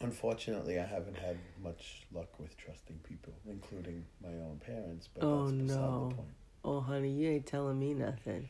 [0.00, 5.46] unfortunately, I haven't had much luck with trusting people, including my own parents, but Oh,
[5.50, 6.08] that's beside no.
[6.10, 6.28] the point.
[6.64, 8.48] Oh honey, you ain't telling me nothing.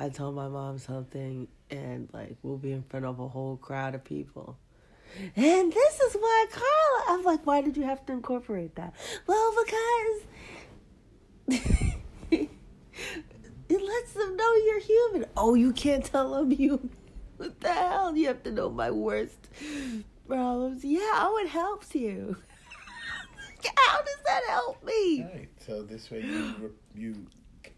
[0.00, 3.94] I tell my mom something and like we'll be in front of a whole crowd
[3.94, 4.56] of people.
[5.36, 8.94] And this is why Carla I'm like, why did you have to incorporate that?
[9.26, 10.22] Well, because
[12.30, 12.48] it
[13.68, 15.26] lets them know you're human.
[15.36, 16.88] Oh, you can't tell them you
[17.36, 18.16] what the hell?
[18.16, 19.48] You have to know my worst
[20.26, 20.82] problems.
[20.82, 22.38] Yeah, oh it helps you.
[23.76, 25.24] How does that help me?
[25.24, 25.48] Right.
[25.66, 27.26] So this way, you you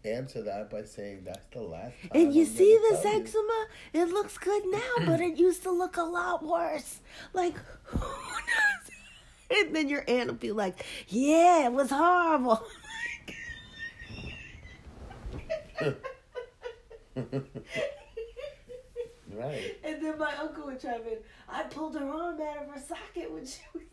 [0.05, 2.11] answer that by saying that's the last time.
[2.13, 3.65] And you I'm see this tell you." eczema?
[3.93, 6.99] It looks good now, but it used to look a lot worse.
[7.33, 8.89] Like, who knows?
[9.55, 12.63] And then your aunt will be like, yeah, it was horrible.
[19.35, 19.77] Right.
[19.83, 21.17] and then my uncle would chime in,
[21.49, 23.83] I pulled her arm out of her socket when she was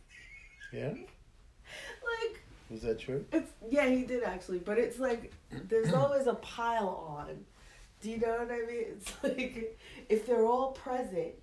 [0.73, 0.89] Yeah.
[0.93, 2.41] like,
[2.71, 3.25] Was that true?
[3.33, 5.33] It's yeah, he did actually, but it's like
[5.69, 7.45] there's always a pile on.
[8.01, 8.85] Do you know what I mean?
[8.97, 11.35] It's like if they're all present,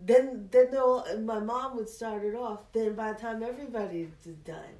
[0.00, 1.06] then then they'll.
[1.20, 2.60] My mom would start it off.
[2.72, 4.74] Then by the time everybody is done,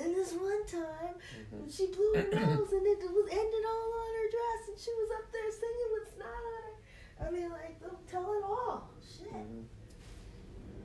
[0.00, 1.14] and this one time
[1.50, 4.90] when she blew her nose and it was ended all on her dress, and she
[4.90, 7.28] was up there singing with snot on her.
[7.28, 8.90] I mean, like they'll tell it all.
[9.00, 9.32] Shit.
[9.32, 9.64] Mhm.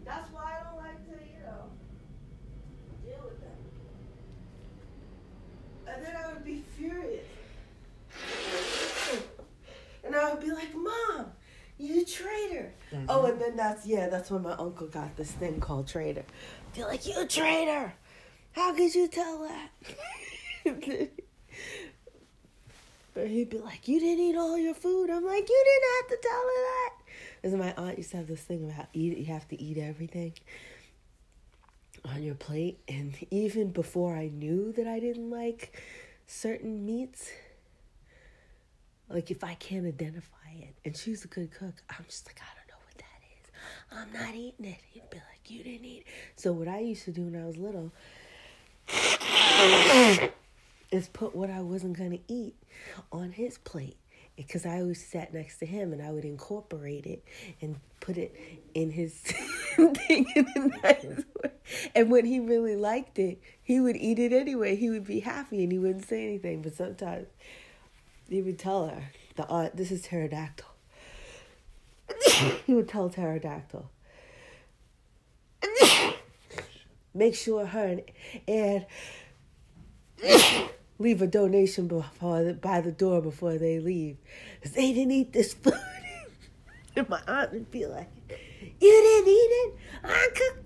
[0.05, 1.69] That's why I don't like to, you know,
[3.03, 3.48] deal with them.
[5.93, 7.25] And then I would be furious.
[10.03, 11.27] And I would be like, Mom,
[11.77, 12.73] you traitor.
[12.91, 13.05] Mm-hmm.
[13.09, 16.25] Oh, and then that's, yeah, that's when my uncle got this thing called traitor.
[16.75, 17.93] Be like, you traitor.
[18.53, 21.09] How could you tell that?
[23.19, 25.09] But he'd be like, You didn't eat all your food.
[25.09, 26.93] I'm like, You didn't have to tell her that.
[27.41, 30.33] Because my aunt used to have this thing about eat you have to eat everything
[32.05, 32.79] on your plate.
[32.87, 35.79] And even before I knew that I didn't like
[36.27, 37.29] certain meats,
[39.09, 42.45] like if I can't identify it, and she's a good cook, I'm just like, I
[42.55, 43.51] don't know what that is.
[43.91, 44.79] I'm not eating it.
[44.91, 46.05] He'd be like, You didn't eat.
[46.05, 47.91] it." So what I used to do when I was little
[50.91, 52.55] is put what I wasn't going to eat
[53.11, 53.97] on his plate.
[54.47, 57.25] Because I always sat next to him and I would incorporate it
[57.59, 58.33] and put it
[58.73, 59.13] in his
[59.75, 61.51] thing in a nice way.
[61.93, 64.77] And when he really liked it, he would eat it anyway.
[64.77, 66.61] He would be happy and he wouldn't say anything.
[66.61, 67.27] But sometimes
[68.29, 70.69] he would tell her, the aunt, this is pterodactyl.
[72.65, 73.89] he would tell pterodactyl.
[77.13, 78.01] Make sure her and,
[78.47, 78.85] and
[80.99, 84.17] leave a donation before the, by the door before they leave.
[84.55, 85.73] Because they didn't eat this food.
[86.95, 89.75] and my aunt would be like, You didn't eat it?
[90.03, 90.65] I cooked.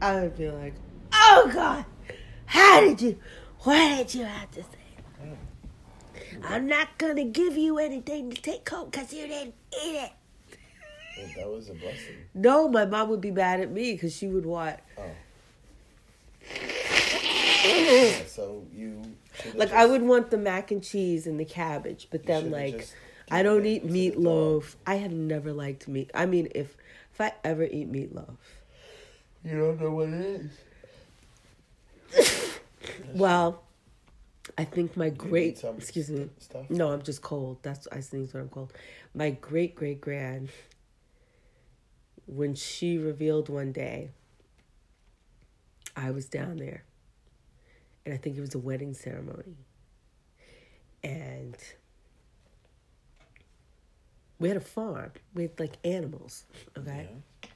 [0.00, 0.74] I would be like,
[1.12, 1.84] Oh God,
[2.46, 3.18] how did you?
[3.60, 4.68] Why did you have to say?
[5.22, 5.36] Mm.
[6.44, 9.54] I'm not gonna give you anything to take home because you didn't
[9.84, 10.12] eat it.
[11.18, 12.14] Well, that was a blessing.
[12.32, 15.02] No, my mom would be mad at me because she would want Oh.
[17.64, 19.02] Yeah, so you
[19.54, 22.86] like just- I would want the mac and cheese and the cabbage, but then like
[23.30, 24.22] I don't eat it to the dog.
[24.22, 24.74] meatloaf.
[24.86, 26.10] I have never liked meat.
[26.14, 26.76] I mean, if
[27.12, 28.36] if I ever eat meatloaf,
[29.44, 30.50] You don't know what it
[32.14, 32.58] is.
[33.14, 33.62] well,
[34.56, 36.30] I think my great excuse me.
[36.38, 36.70] Stuff.
[36.70, 37.58] No, I'm just cold.
[37.62, 38.72] That's I sneeze what I'm cold.
[39.14, 40.48] My great great grand
[42.26, 44.10] when she revealed one day
[45.98, 46.84] I was down there.
[48.04, 49.56] And I think it was a wedding ceremony.
[51.04, 51.56] And
[54.38, 56.44] we had a farm with like animals,
[56.78, 57.08] okay?
[57.10, 57.50] Yeah.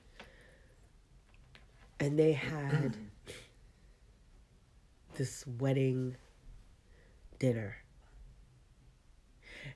[2.00, 2.96] and they had
[5.16, 6.16] this wedding
[7.38, 7.76] dinner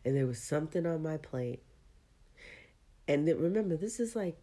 [0.04, 1.62] and there was something on my plate
[3.08, 4.36] and then remember this is like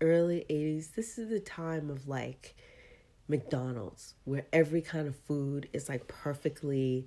[0.00, 2.56] early 80s this is the time of like
[3.30, 7.06] mcdonald's where every kind of food is like perfectly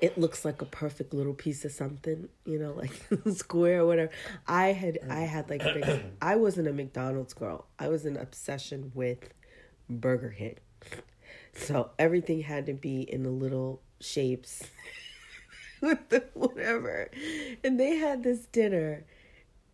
[0.00, 2.92] it looks like a perfect little piece of something, you know, like
[3.34, 4.12] square or whatever.
[4.46, 5.10] I had mm.
[5.10, 7.66] I had like big I wasn't a McDonald's girl.
[7.78, 9.32] I was an obsession with
[9.88, 10.56] Burger King.
[11.54, 14.62] So everything had to be in the little shapes
[15.80, 17.10] with the whatever.
[17.64, 19.04] And they had this dinner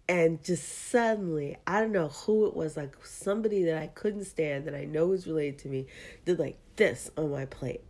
[0.09, 4.67] and just suddenly, I don't know who it was, like somebody that I couldn't stand
[4.67, 5.87] that I know was related to me,
[6.25, 7.83] did like this on my plate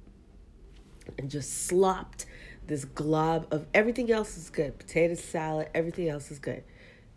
[1.19, 2.27] and just slopped
[2.67, 6.63] this glob of everything else is good potato salad everything else is good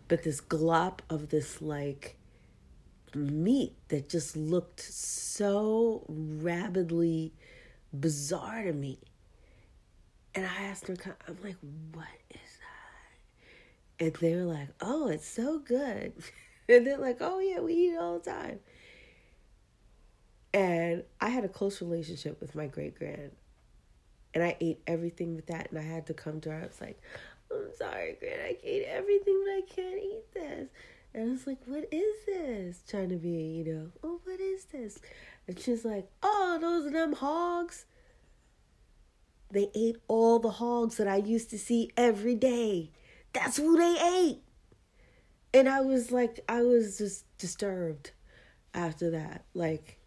[0.08, 2.18] but this glob of this like
[3.16, 7.34] meat that just looked so rabidly
[7.98, 9.00] bizarre to me.
[10.36, 10.96] And i asked her
[11.28, 11.56] i'm like
[11.94, 12.47] what is
[14.00, 16.14] and they were like oh it's so good
[16.70, 18.60] and they're like oh yeah we eat it all the time
[20.54, 23.32] and i had a close relationship with my great grand
[24.38, 25.72] and I ate everything with that.
[25.72, 26.60] And I had to come to her.
[26.62, 27.02] I was like,
[27.52, 28.40] I'm sorry, Grant.
[28.40, 30.70] I ate everything, but I can't eat this.
[31.16, 32.84] And I was like, what is this?
[32.88, 35.00] Trying to be, you know, oh, what is this?
[35.48, 37.86] And she's like, oh, those are them hogs.
[39.50, 42.92] They ate all the hogs that I used to see every day.
[43.34, 44.42] That's who they ate.
[45.54, 48.12] And I was like, I was just disturbed
[48.74, 49.46] after that.
[49.54, 50.00] Like,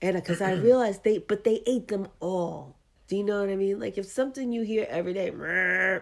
[0.00, 2.76] and because I realized they, but they ate them all.
[3.06, 3.78] Do you know what I mean?
[3.78, 5.30] Like if something you hear every day,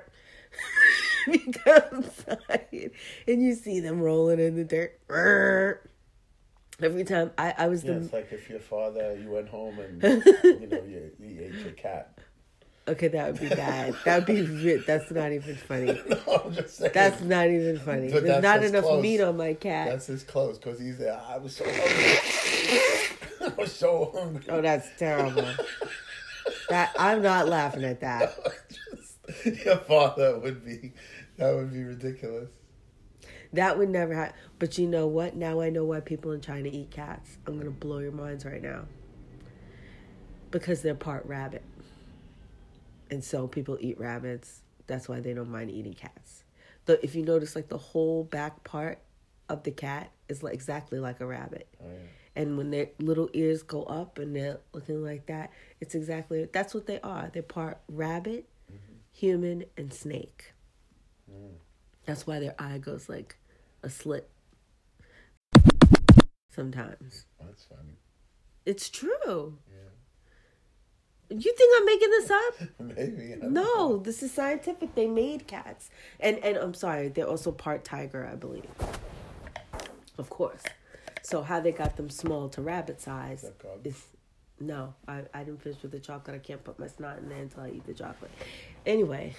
[1.66, 2.90] outside
[3.26, 4.99] and you see them rolling in the dirt.
[6.82, 9.78] Every time I, I was Yeah, the it's like if your father, you went home
[9.78, 12.18] and you know you, you ate your cat.
[12.89, 13.95] Okay, that would be bad.
[14.05, 16.01] That would be ri- that's not even funny.
[16.09, 16.93] no, I'm just saying.
[16.95, 18.11] That's not even funny.
[18.11, 19.03] But There's that's- not enough close.
[19.03, 19.89] meat on my cat.
[19.89, 21.20] That's his clothes because he's there.
[21.28, 22.18] I was so hungry.
[23.41, 24.45] I was so hungry.
[24.49, 25.47] Oh, that's terrible.
[26.68, 28.37] that I'm not laughing at that.
[29.45, 30.93] Just, your father would be.
[31.39, 32.51] That would be ridiculous.
[33.53, 34.35] That would never happen.
[34.59, 35.37] But you know what?
[35.37, 37.37] Now I know why people in China eat cats.
[37.47, 38.87] I'm gonna blow your minds right now.
[40.51, 41.62] Because they're part rabbit.
[43.13, 44.63] And so people eat rabbits.
[44.87, 46.45] That's why they don't mind eating cats.
[46.87, 49.01] The if you notice like the whole back part
[49.51, 51.69] of the cat is like exactly like a rabbit.
[51.79, 51.99] Oh, yeah.
[52.35, 56.73] And when their little ears go up and they're looking like that, it's exactly that's
[56.73, 57.29] what they are.
[57.31, 58.95] They're part rabbit, mm-hmm.
[59.13, 60.55] human, and snake.
[61.31, 61.57] Mm.
[62.07, 63.37] That's why their eye goes like
[63.83, 64.31] a slit.
[66.49, 67.27] Sometimes.
[67.39, 67.99] That's funny.
[68.65, 69.59] It's true.
[71.41, 72.55] You think I'm making this up?
[72.78, 73.35] Maybe.
[73.41, 73.97] No, know.
[73.99, 74.95] this is scientific.
[74.95, 75.91] They made cats.
[76.20, 78.68] And and I'm sorry, they're also part tiger, I believe.
[80.18, 80.62] Of course.
[81.22, 83.45] So how they got them small to rabbit size
[83.85, 84.05] is
[84.61, 86.37] no, I, I didn't finish with the chocolate.
[86.37, 88.30] I can't put my snot in there until I eat the chocolate.
[88.87, 89.35] Anyway,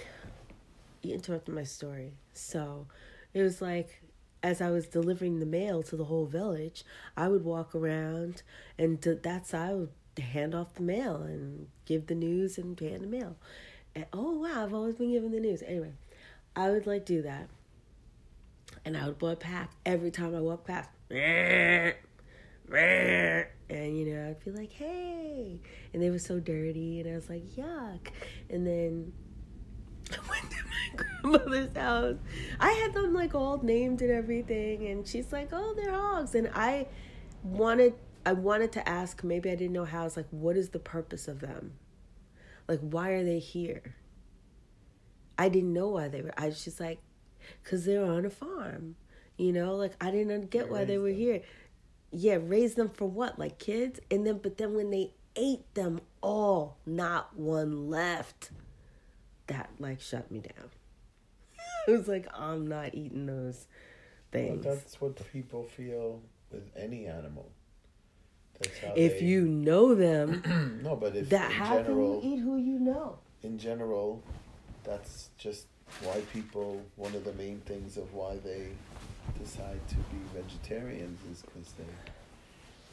[1.02, 2.14] you interrupted my story.
[2.32, 2.86] So
[3.32, 4.02] it was like
[4.42, 6.84] as I was delivering the mail to the whole village,
[7.16, 8.42] I would walk around
[8.78, 9.92] and to that side I would
[10.22, 13.36] hand off the mail and give the news and hand the mail.
[13.94, 15.62] And oh wow, I've always been given the news.
[15.66, 15.92] Anyway,
[16.56, 17.48] I would like do that.
[18.84, 20.90] And I would a pack every time I walked past.
[23.70, 25.60] And you know, I'd be like, hey.
[25.92, 28.08] And they were so dirty and I was like, yuck.
[28.50, 29.12] And then
[30.12, 32.16] I went to my grandmother's house.
[32.60, 36.50] I had them like all named and everything, and she's like, "Oh, they're hogs." And
[36.54, 36.86] I
[37.42, 37.94] wanted,
[38.26, 39.22] I wanted to ask.
[39.24, 40.02] Maybe I didn't know how.
[40.02, 41.74] I was like, "What is the purpose of them?
[42.68, 43.94] Like, why are they here?"
[45.36, 46.32] I didn't know why they were.
[46.36, 47.00] I was just like,
[47.64, 48.96] "Cause they're on a farm."
[49.36, 51.18] You know, like I didn't get why they were them.
[51.18, 51.42] here.
[52.12, 53.38] Yeah, raise them for what?
[53.38, 53.98] Like kids?
[54.10, 58.50] And then, but then when they ate them all, not one left
[59.48, 60.70] that like shut me down.
[61.88, 63.66] I was like, I'm not eating those
[64.32, 64.64] Well, things.
[64.64, 66.22] that's what people feel
[66.52, 67.50] with any animal.
[68.96, 72.40] If they- you know them, no, but if that in how general, can you eat
[72.40, 73.18] who you know?
[73.42, 74.22] in general,
[74.84, 75.66] that's just
[76.02, 76.82] why people.
[76.96, 78.68] One of the main things of why they
[79.38, 81.84] decide to be vegetarians is because they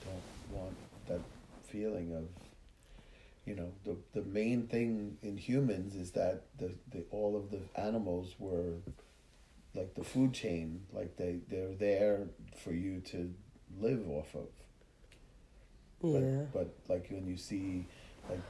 [0.05, 0.75] don't want
[1.07, 1.21] that
[1.63, 2.25] feeling of,
[3.45, 7.59] you know, the the main thing in humans is that the, the all of the
[7.79, 8.73] animals were
[9.73, 12.27] like the food chain, like they they're there
[12.63, 13.33] for you to
[13.79, 14.47] live off of.
[16.03, 16.43] Yeah.
[16.53, 16.53] But,
[16.87, 17.85] but like when you see
[18.29, 18.41] like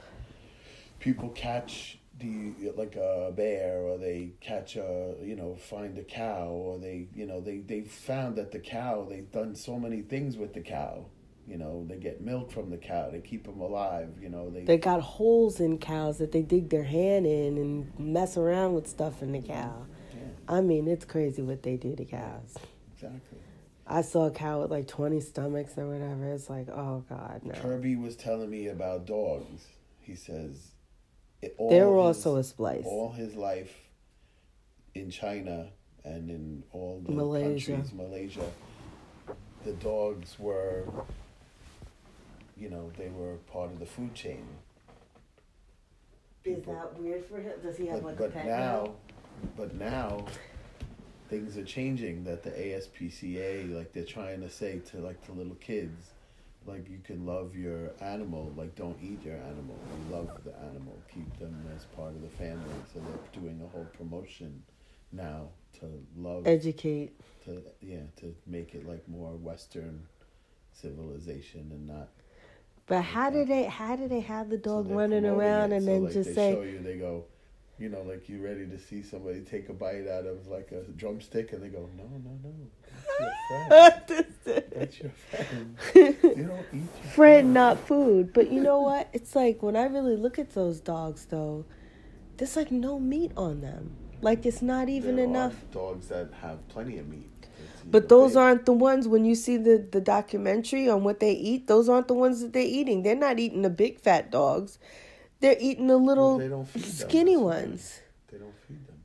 [0.98, 6.48] people catch the like a bear or they catch a you know find a cow
[6.48, 10.36] or they you know they they found that the cow they've done so many things
[10.36, 11.04] with the cow
[11.48, 14.62] you know they get milk from the cow they keep them alive you know they,
[14.64, 18.86] They got holes in cows that they dig their hand in and mess around with
[18.86, 19.86] stuff in the cow.
[20.14, 22.56] yeah, I mean, it's crazy what they do to cows.
[22.94, 23.38] exactly
[23.86, 26.28] I saw a cow with like 20 stomachs or whatever.
[26.32, 27.54] It's like, oh God, no.
[27.54, 29.66] Kirby was telling me about dogs
[30.00, 30.72] he says
[31.40, 32.84] it, all They were his- also a splice.
[32.86, 33.74] all his life
[34.94, 35.70] in China
[36.04, 37.72] and in all the Malaysia.
[37.72, 38.50] countries, Malaysia,
[39.64, 40.84] the dogs were,
[42.56, 44.44] you know, they were part of the food chain.
[46.44, 47.52] Is that weird for him?
[47.62, 48.94] Does he have But, like a but pet now,
[49.56, 50.26] but now,
[51.32, 52.24] things are changing.
[52.24, 56.10] That the ASPCA, like they're trying to say to like the little kids,
[56.66, 59.76] like you can love your animal, like don't eat your animal.
[59.90, 62.76] You love the animal, keep them as part of the family.
[62.92, 64.62] So they're doing a whole promotion
[65.10, 65.48] now
[65.80, 67.18] to love, Educate.
[67.46, 70.06] to yeah, to make it like more Western
[70.72, 72.08] civilization and not.
[72.86, 73.64] But how do they?
[73.64, 75.76] How do they have the dog they're running around it.
[75.76, 77.24] and So, then like, just say, show you they go
[77.82, 80.82] you know like you're ready to see somebody take a bite out of like a
[80.92, 82.52] drumstick and they go no no no
[83.18, 85.76] that's your friend that's your friend
[86.36, 88.32] you don't eat your friend, not food.
[88.32, 89.08] But you know what?
[89.12, 91.64] It's like when I really look at those dogs, though,
[92.36, 93.96] there's like no meat on them.
[94.20, 95.56] Like it's not even There enough.
[95.72, 97.30] dogs that have plenty of meat
[97.84, 101.32] But those they- aren't the ones when you see the, the documentary on what they
[101.32, 103.02] eat, those aren't the ones that they're eating.
[103.02, 104.78] They're not eating the big fat dogs.
[105.42, 108.00] They're eating the well, little they don't feed them, skinny that's ones.
[108.30, 109.00] they don't feed them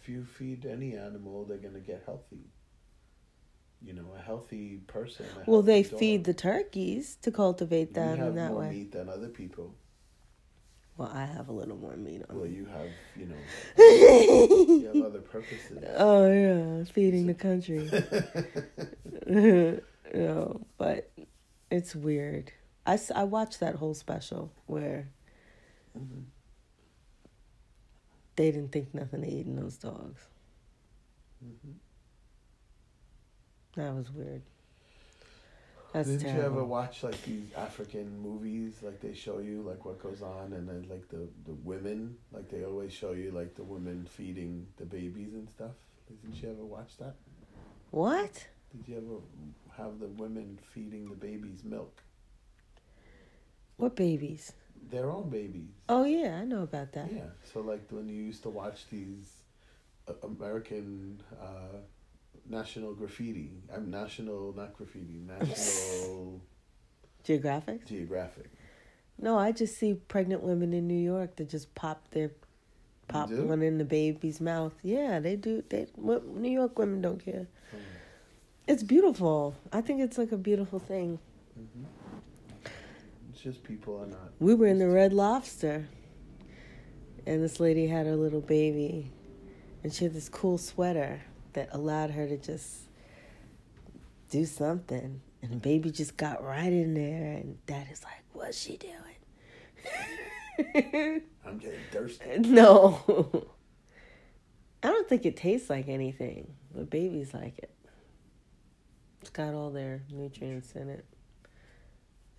[0.00, 2.44] if you feed any animal they're gonna get healthy
[3.82, 5.98] you know a healthy person a Well, they dog.
[6.00, 8.70] feed the turkeys to cultivate them in that more way.
[8.70, 9.74] meat than other people
[10.96, 13.42] Well, I have a little more meat on well you have you know
[13.78, 17.88] you have other purposes oh, yeah, feeding the country.
[20.14, 21.10] no, but
[21.70, 22.50] it's weird.
[22.88, 25.08] I, I watched that whole special where
[25.96, 26.24] Mhm.
[28.36, 30.22] they didn't think nothing of eating those dogs.
[31.44, 31.74] Mhm.
[33.74, 34.42] That was weird.
[35.92, 39.98] That's Didn't you ever watch like these African movies, like they show you like what
[39.98, 43.62] goes on, and then like the the women, like they always show you like the
[43.64, 45.76] women feeding the babies and stuff.
[46.22, 47.16] Didn't you ever watch that?
[47.90, 48.46] What?
[48.70, 49.20] Did you ever
[49.82, 52.02] have the women feeding the babies milk,
[53.78, 54.52] What babies?
[54.90, 55.70] their own babies?
[55.88, 57.10] Oh yeah, I know about that.
[57.12, 57.22] Yeah.
[57.52, 59.32] So like when you used to watch these
[60.06, 61.78] uh, American uh,
[62.48, 66.40] national graffiti, I'm national not graffiti, national
[67.24, 67.86] Geographic?
[67.86, 68.50] Geographic.
[69.20, 72.30] No, I just see pregnant women in New York that just pop their
[73.08, 74.74] pop one in the baby's mouth.
[74.82, 75.62] Yeah, they do.
[75.68, 77.48] They New York women don't care.
[77.74, 77.78] Mm.
[78.68, 79.56] It's beautiful.
[79.72, 81.18] I think it's like a beautiful thing.
[81.54, 81.84] hmm
[83.38, 84.32] It's just people are not.
[84.40, 85.86] We were in the Red Lobster,
[87.24, 89.12] and this lady had her little baby,
[89.84, 91.20] and she had this cool sweater
[91.52, 92.88] that allowed her to just
[94.28, 95.20] do something.
[95.40, 98.96] And the baby just got right in there, and dad is like, "What's she doing?"
[101.46, 102.38] I'm getting thirsty.
[102.40, 102.98] no,
[104.82, 107.70] I don't think it tastes like anything, but babies like it.
[109.20, 111.04] It's got all their nutrients in it.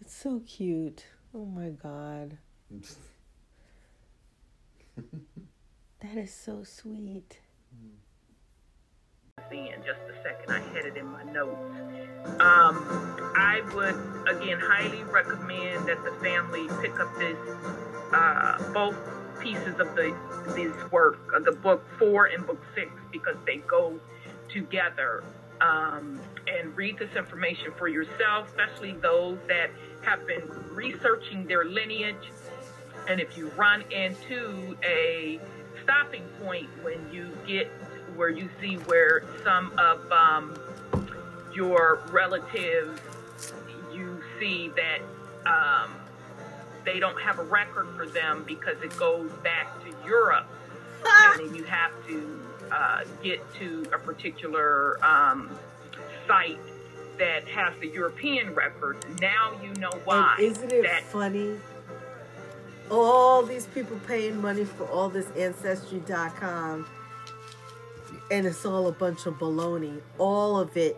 [0.01, 1.05] It's so cute.
[1.33, 2.37] Oh my god.
[6.01, 7.39] That is so sweet.
[9.49, 10.49] see in just a second.
[10.49, 11.59] I had it in my notes.
[12.39, 13.95] Um, I would
[14.33, 17.37] again highly recommend that the family pick up this
[18.13, 18.95] uh, both
[19.41, 20.15] pieces of the
[20.55, 23.99] this work, the book four and book six, because they go
[24.53, 25.23] together.
[25.61, 29.69] Um, and read this information for yourself, especially those that
[30.01, 32.31] have been researching their lineage.
[33.07, 35.39] And if you run into a
[35.83, 37.67] stopping point when you get
[38.15, 40.57] where you see where some of um,
[41.53, 42.99] your relatives
[43.93, 44.99] you see that
[45.49, 45.91] um,
[46.85, 50.47] they don't have a record for them because it goes back to Europe,
[51.05, 52.39] and then you have to
[52.71, 55.49] uh, get to a particular um,
[56.27, 56.59] site
[57.19, 59.05] that has the European records.
[59.21, 60.35] Now you know why.
[60.39, 61.55] And isn't it that funny?
[62.89, 66.87] All these people paying money for all this Ancestry.com,
[68.31, 70.01] and it's all a bunch of baloney.
[70.17, 70.97] All of it,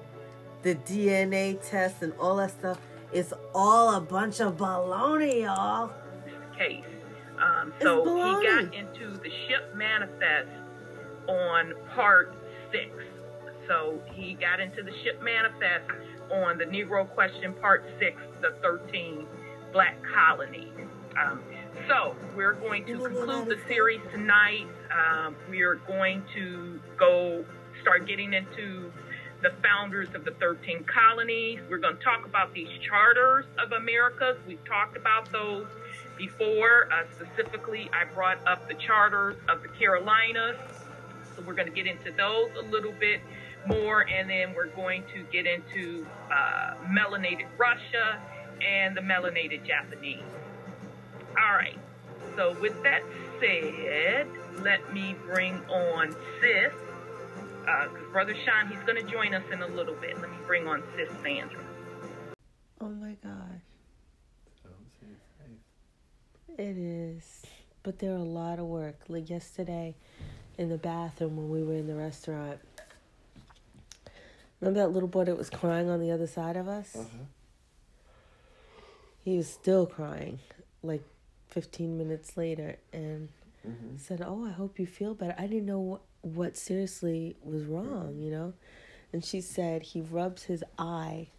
[0.61, 2.79] the DNA test and all that stuff,
[3.11, 5.91] it's all a bunch of baloney, y'all.
[6.57, 6.85] case.
[7.37, 10.49] Um, so he got into the ship manifest
[11.27, 12.33] on part
[12.71, 12.91] six.
[13.67, 15.89] So he got into the ship manifest
[16.31, 19.25] on the Negro question part six, the 13
[19.73, 20.71] black colonies.
[21.19, 21.41] Um,
[21.87, 24.67] so we're going to conclude the series tonight.
[24.91, 27.43] Um, we are going to go
[27.81, 28.91] start getting into
[29.41, 31.59] the founders of the 13 colonies.
[31.69, 34.37] We're going to talk about these charters of Americas.
[34.47, 35.65] We've talked about those
[36.17, 36.89] before.
[36.93, 40.57] Uh, specifically, I brought up the charters of the Carolinas.
[41.35, 43.21] So we're going to get into those a little bit
[43.67, 48.19] more, and then we're going to get into uh, melanated Russia
[48.61, 50.21] and the melanated Japanese.
[51.37, 51.77] All right.
[52.35, 53.01] So with that
[53.39, 54.27] said,
[54.59, 56.73] let me bring on Sis.
[57.61, 60.19] Because Brother Sean, he's going to join us in a little bit.
[60.19, 61.59] Let me bring on Sis Sandra.
[62.79, 63.61] Oh my gosh,
[64.47, 64.65] it's
[65.39, 66.57] nice.
[66.57, 67.43] it is.
[67.83, 68.95] But there are a lot of work.
[69.07, 69.95] Like yesterday,
[70.57, 72.59] in the bathroom when we were in the restaurant.
[74.61, 76.95] Remember that little boy that was crying on the other side of us?
[76.95, 77.25] Uh-huh.
[79.23, 80.39] He was still crying,
[80.83, 81.03] like
[81.49, 83.29] 15 minutes later, and
[83.65, 83.99] Mhm.
[83.99, 88.19] said, "Oh, I hope you feel better." I didn't know what, what seriously was wrong,
[88.19, 88.53] you know.
[89.13, 91.29] And she said he rubs his eye,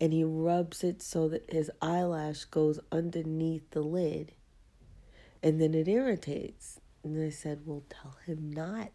[0.00, 4.32] and he rubs it so that his eyelash goes underneath the lid,
[5.42, 6.80] and then it irritates.
[7.02, 8.90] And I said, "Well, tell him not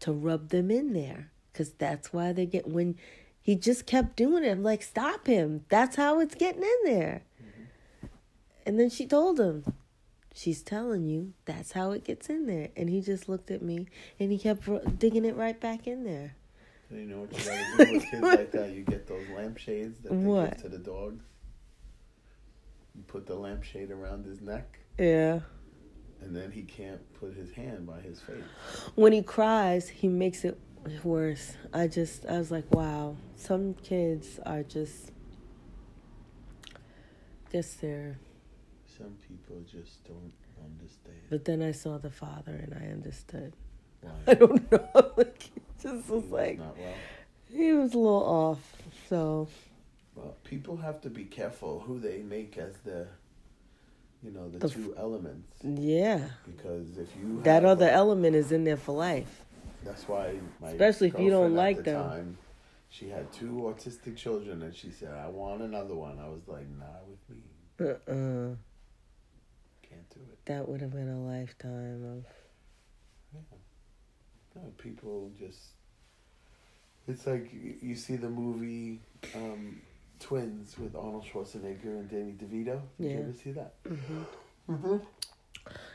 [0.00, 2.96] to rub them in there, because that's why they get when."
[3.40, 4.48] He just kept doing it.
[4.52, 5.66] I'm like, stop him.
[5.68, 7.20] That's how it's getting in there.
[7.38, 8.06] Mm-hmm.
[8.64, 9.64] And then she told him,
[10.34, 12.70] She's telling you that's how it gets in there.
[12.74, 13.86] And he just looked at me
[14.18, 16.34] and he kept digging it right back in there.
[16.90, 18.70] So you know what you gotta do with kids like that?
[18.72, 20.50] You get those lampshades that they What?
[20.52, 21.20] give to the dog.
[22.96, 25.40] You put the lampshade around his neck, Yeah.
[26.20, 28.42] and then he can't put his hand by his face.
[28.94, 30.58] When he cries, he makes it
[31.02, 31.52] worse.
[31.72, 33.16] I just, I was like, wow.
[33.36, 35.10] Some kids are just,
[37.52, 38.18] guess they're,
[38.98, 40.32] Some people just don't
[40.64, 43.52] understand but then I saw the father and I understood.
[44.00, 44.10] why.
[44.28, 45.12] I don't know.
[45.16, 45.50] like, he
[45.82, 46.94] just was was like, not well.
[47.52, 48.60] he was a little off.
[49.08, 49.48] So,
[50.14, 53.06] Well, people have to be careful who they make as the,
[54.22, 55.58] you know, the, The f- two elements.
[55.64, 56.28] yeah.
[56.46, 59.43] Because if you That other a- element is in there for life.
[59.84, 62.08] That's why my Especially if you don't like the them.
[62.08, 62.38] Time,
[62.88, 66.66] she had two autistic children, and she said, "I want another one." I was like,
[66.78, 67.42] "Not with me.
[67.80, 68.56] Uh-uh.
[69.82, 72.24] Can't do it." That would have been a lifetime of
[73.34, 73.40] Yeah.
[74.56, 75.58] No, people just.
[77.06, 77.50] It's like
[77.82, 79.00] you, see the movie
[79.34, 79.82] um,
[80.20, 82.80] Twins with Arnold Schwarzenegger and Danny DeVito.
[82.98, 83.74] Did you ever see that?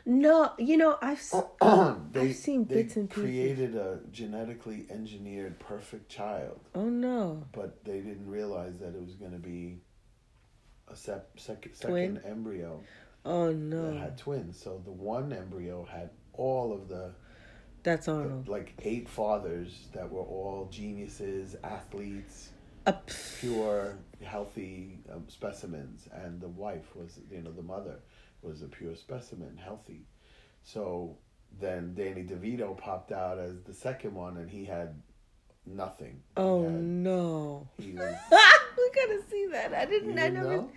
[0.06, 1.22] No, you know, I've
[2.12, 3.24] they, I've seen they bits and pieces.
[3.24, 7.44] created a genetically engineered perfect child, Oh no.
[7.52, 9.78] but they didn't realize that it was going to be
[10.92, 12.16] a sep- sec- Twin?
[12.16, 12.80] second embryo
[13.26, 13.98] Oh that no.
[13.98, 14.60] had twins.
[14.60, 17.12] So the one embryo had all of the,
[17.84, 22.50] That's the like eight fathers that were all geniuses, athletes,
[23.40, 28.00] pure, healthy um, specimens, and the wife was, you know, the mother
[28.42, 30.06] was a pure specimen, healthy.
[30.64, 31.18] So
[31.60, 35.02] then Danny DeVito popped out as the second one, and he had
[35.66, 36.22] nothing.
[36.36, 37.68] He oh had- no.
[37.78, 38.16] he was.
[38.32, 39.74] we gotta see that.
[39.74, 40.18] I didn't.
[40.18, 40.48] I didn't never.
[40.58, 40.72] know?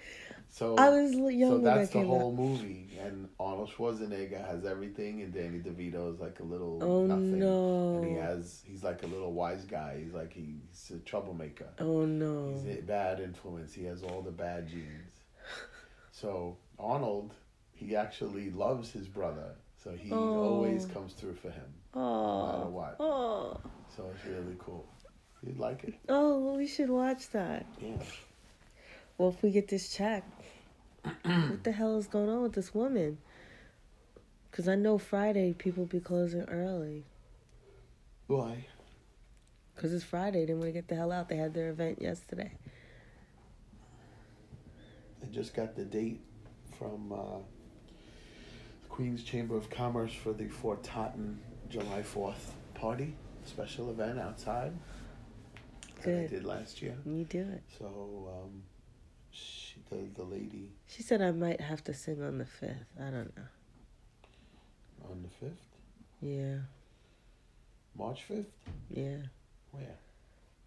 [0.49, 2.35] So I was young so that's that the whole out.
[2.35, 7.39] movie, and Arnold Schwarzenegger has everything, and Danny DeVito is like a little Oh nothing,
[7.39, 7.97] no.
[7.97, 10.03] and he has he's like a little wise guy.
[10.05, 11.69] He's like he's a troublemaker.
[11.79, 12.51] Oh no.
[12.53, 13.73] He's a bad influence.
[13.73, 15.23] He has all the bad genes.
[16.11, 17.33] So Arnold,
[17.83, 19.55] he actually loves his brother.
[19.83, 20.43] So he Oh.
[20.45, 22.71] always comes through for him, no matter Oh.
[22.71, 22.97] what.
[23.01, 23.61] Oh.
[23.97, 24.87] So it's really cool.
[25.43, 25.95] You'd like it.
[26.09, 27.67] Oh, well, we should watch that.
[27.81, 28.01] Yeah.
[29.19, 30.25] Well, if we get this check,
[31.03, 33.19] what the hell is going on with this woman?
[34.51, 37.05] Because I know Friday people be closing early.
[38.29, 38.67] Why?
[39.75, 40.45] Because it's Friday.
[40.47, 41.29] They want to get the hell out.
[41.29, 42.53] They had their event yesterday.
[45.23, 46.21] I just got the date
[46.79, 47.39] from uh,
[48.93, 51.41] Queen's Chamber of Commerce for the Fort Totten
[51.71, 53.15] July 4th party,
[53.47, 54.73] special event outside
[56.05, 56.95] that I did last year.
[57.07, 57.63] You do it.
[57.79, 58.63] So, um,
[59.31, 62.85] she, the, the lady She said I might have to sing on the fifth.
[63.01, 63.45] I don't know.
[65.11, 65.57] on the 5th,
[66.21, 66.57] Yeah,
[67.97, 68.45] March 5th,
[68.91, 69.17] yeah.
[69.71, 69.97] where?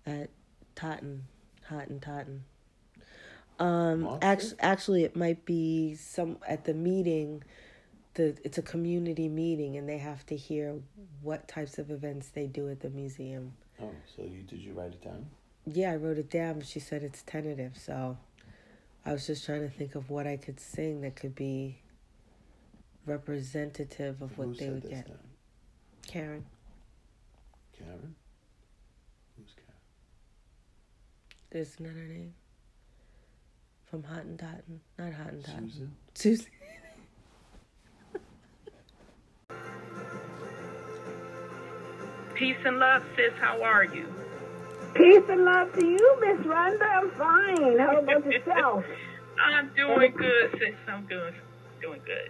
[0.07, 0.31] At
[0.73, 1.25] Totten,
[1.69, 2.43] Totten, Totten.
[3.59, 7.43] Um, actually, it might be some at the meeting.
[8.15, 10.75] The it's a community meeting, and they have to hear
[11.21, 13.53] what types of events they do at the museum.
[13.81, 15.25] Oh, so you did you write it down?
[15.65, 18.17] Yeah, I wrote it down, but she said it's tentative, so
[19.05, 21.79] I was just trying to think of what I could sing that could be
[23.05, 25.09] representative of what Who they would get.
[25.09, 25.15] now?
[26.07, 26.45] Karen,
[27.77, 28.15] Karen?
[29.37, 29.53] Who's
[31.51, 31.63] Karen?
[31.63, 32.33] isn't that her name?
[33.89, 35.71] From Hottentotten, not Hottentotten.
[35.71, 35.95] Susan?
[36.13, 36.45] Susan.
[42.35, 43.31] Peace and love, sis.
[43.39, 44.05] How are you?
[44.93, 46.81] Peace and love to you, Miss Rhonda.
[46.81, 47.79] I'm fine.
[47.79, 48.83] How about yourself?
[49.41, 50.75] I'm doing good, sis.
[50.85, 51.33] I'm doing
[51.81, 52.29] doing good.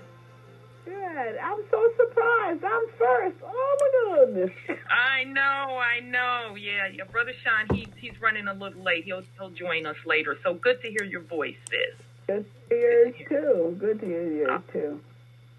[0.86, 1.38] Good.
[1.44, 2.64] I'm so surprised.
[2.64, 3.38] I'm first.
[3.44, 4.52] Oh my goodness.
[4.92, 6.56] I know, I know.
[6.56, 9.06] Yeah, your brother Sean, he he's running a little late.
[9.06, 10.38] He'll he'll join us later.
[10.44, 12.06] So good to hear your voice, sis.
[12.28, 13.78] Good to hear yours too.
[13.80, 15.00] Good to hear yours too.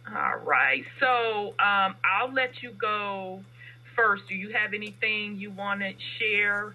[0.09, 0.84] All right.
[1.01, 3.42] So um, I'll let you go
[3.97, 4.28] first.
[4.28, 6.74] Do you have anything you want to share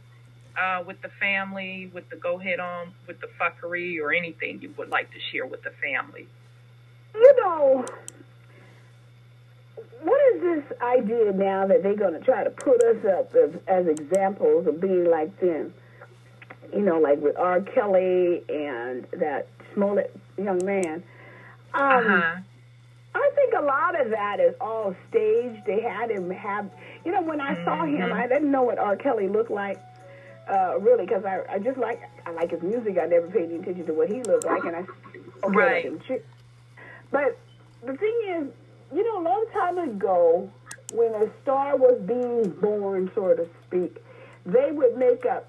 [0.62, 4.74] uh, with the family, with the go ahead on with the fuckery, or anything you
[4.78, 6.28] would like to share with the family?
[7.14, 7.86] You know,
[10.02, 13.52] what is this idea now that they're going to try to put us up as,
[13.68, 15.74] as examples of being like them?
[16.74, 17.62] You know, like with R.
[17.62, 21.04] Kelly and that Smollett young man.
[21.74, 22.38] Um, Uh-huh.
[23.14, 25.66] I think a lot of that is all staged.
[25.66, 26.70] They had him have,
[27.06, 28.14] you know, when I saw him, Mhm.
[28.14, 28.96] I didn't know what R.
[28.96, 29.80] Kelly looked like,
[30.48, 32.98] uh, really, because I, I just like, I like his music.
[33.02, 34.88] I never paid any attention to what he looked like, and I, okay,
[35.48, 35.84] Right.
[35.84, 36.24] Didn't.
[37.12, 37.38] But
[37.86, 38.48] the thing is,
[38.94, 40.50] you know, a long time ago,
[40.94, 43.98] when a star was being born, so to speak,
[44.46, 45.44] they would make a,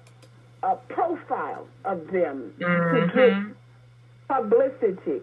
[0.63, 3.13] a profile of them to Mhm.
[3.13, 3.55] get
[4.27, 5.21] publicity.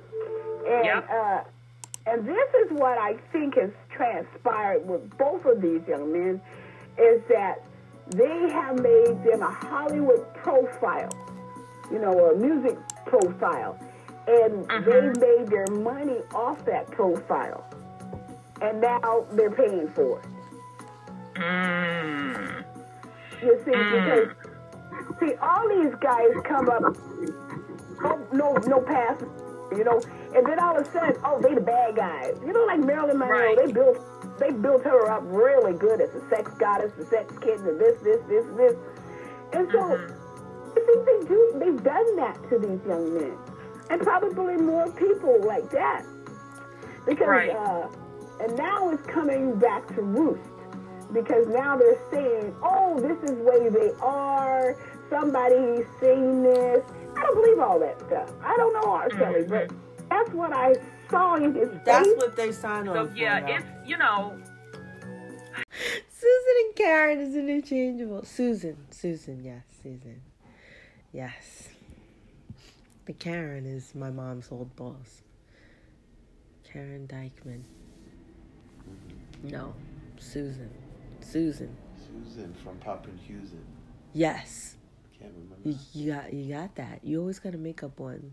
[0.66, 1.10] And Yep.
[1.10, 1.40] uh,
[2.11, 6.40] and this is what I think has transpired with both of these young men
[6.98, 7.64] is that
[8.08, 11.11] they have made them a Hollywood profile,
[11.92, 13.78] you know, a music profile.
[14.26, 17.64] And they made their money off that profile.
[18.61, 20.26] And now they're paying for it.
[21.36, 22.64] Mm.
[23.42, 24.28] You see, because
[25.20, 26.82] see, all these guys come up,
[28.02, 29.20] no, no, no pass,
[29.72, 30.00] you know,
[30.34, 32.38] and then all of a sudden, oh, they the bad guys.
[32.46, 33.56] You know, like Marilyn Monroe, Right.
[33.66, 33.98] they built,
[34.38, 38.00] they built her up really good as a sex goddess, the sex kitten, and this,
[38.02, 38.74] this, this, this.
[39.52, 40.16] And so, Mm-hmm.
[40.76, 43.36] I think they do, they've done that to these young men,
[43.90, 46.04] and probably more people like that,
[47.06, 47.50] because, Right.
[47.50, 47.88] uh,
[48.40, 50.48] and now it's coming back to roost
[51.12, 54.76] because now they're saying, "Oh, this is way they are."
[55.10, 56.84] Somebody's saying this.
[57.16, 58.30] I don't believe all that stuff.
[58.44, 59.08] I don't know R.
[59.10, 59.72] Kelly, but
[60.11, 60.74] that's what I
[61.08, 62.16] saw in his That's face.
[62.16, 63.16] what they sign on So for.
[63.16, 63.46] yeah, though.
[63.54, 64.36] it's you know,
[65.72, 68.24] Susan and Karen is interchangeable.
[68.24, 70.20] Susan, Susan, yes, Susan,
[71.12, 71.68] yes.
[73.06, 75.22] The Karen is my mom's old boss.
[76.70, 77.64] Karen Dykeman.
[79.42, 79.74] No,
[80.18, 80.70] Susan,
[81.20, 81.74] Susan.
[81.96, 83.62] Susan from Poppenhusen.
[84.12, 84.76] Yes,
[85.18, 85.68] Can't remember.
[85.68, 87.00] you, you got you got that.
[87.02, 88.32] You always got to make up one.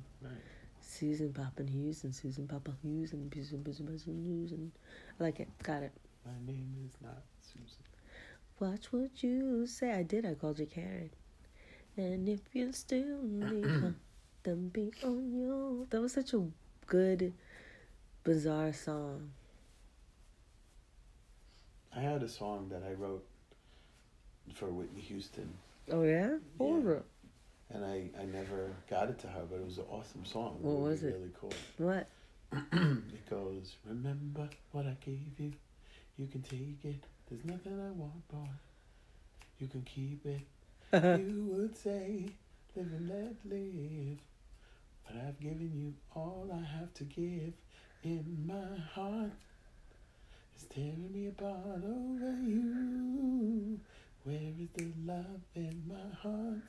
[1.01, 1.09] Right.
[1.09, 4.71] Susan Pappenhughes and Susan Pappenhughes and Susan Pappenhughes and
[5.19, 5.49] I like it.
[5.63, 5.91] Got it.
[6.25, 7.83] My name is not Susan.
[8.59, 9.91] Watch what you say.
[9.91, 10.25] I did.
[10.25, 11.11] I called you Karen.
[11.95, 13.95] And if you still need her,
[14.43, 15.85] then be on your.
[15.89, 16.43] That was such a
[16.85, 17.33] good,
[18.23, 19.31] bizarre song.
[21.95, 23.25] I had a song that I wrote
[24.53, 25.49] for Whitney Houston,
[25.91, 26.37] Oh yeah.
[26.57, 26.99] What Yeah.
[27.70, 27.76] It?
[27.76, 30.57] and I, I never got it to her, but it was an awesome song.
[30.61, 31.13] What really, was it?
[31.13, 31.53] Really cool.
[31.78, 32.07] What?
[32.74, 35.53] it goes, remember what I gave you.
[36.18, 37.03] You can take it.
[37.30, 38.49] There's nothing I want, boy.
[39.59, 40.41] You can keep it.
[41.20, 42.30] you would say,
[42.76, 44.18] live and let live.
[45.05, 47.53] But I've given you all I have to give
[48.03, 49.32] in my heart.
[50.55, 53.80] It's tearing me apart over you.
[54.24, 56.61] Where is the love in my heart?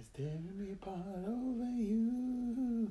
[0.00, 2.90] Is tearing me apart over you.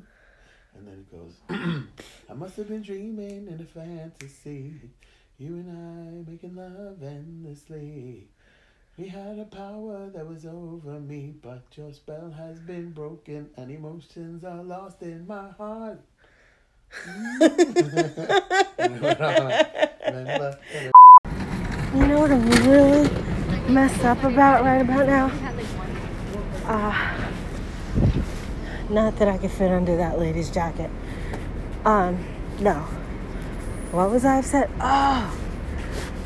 [0.76, 1.34] And then it goes,
[2.30, 4.74] I must have been dreaming in a fantasy.
[5.40, 8.28] You and I making love endlessly.
[8.98, 13.72] We had a power that was over me, but your spell has been broken and
[13.72, 16.00] emotions are lost in my heart.
[17.08, 17.76] Mm.
[21.92, 23.10] You know what I'm really
[23.68, 25.49] messed up about right about now?
[26.70, 26.94] Uh,
[28.92, 30.92] not that I could fit under that lady's jacket.
[31.84, 32.24] Um,
[32.60, 32.76] no.
[33.92, 34.70] What was I upset?
[34.80, 35.36] Oh,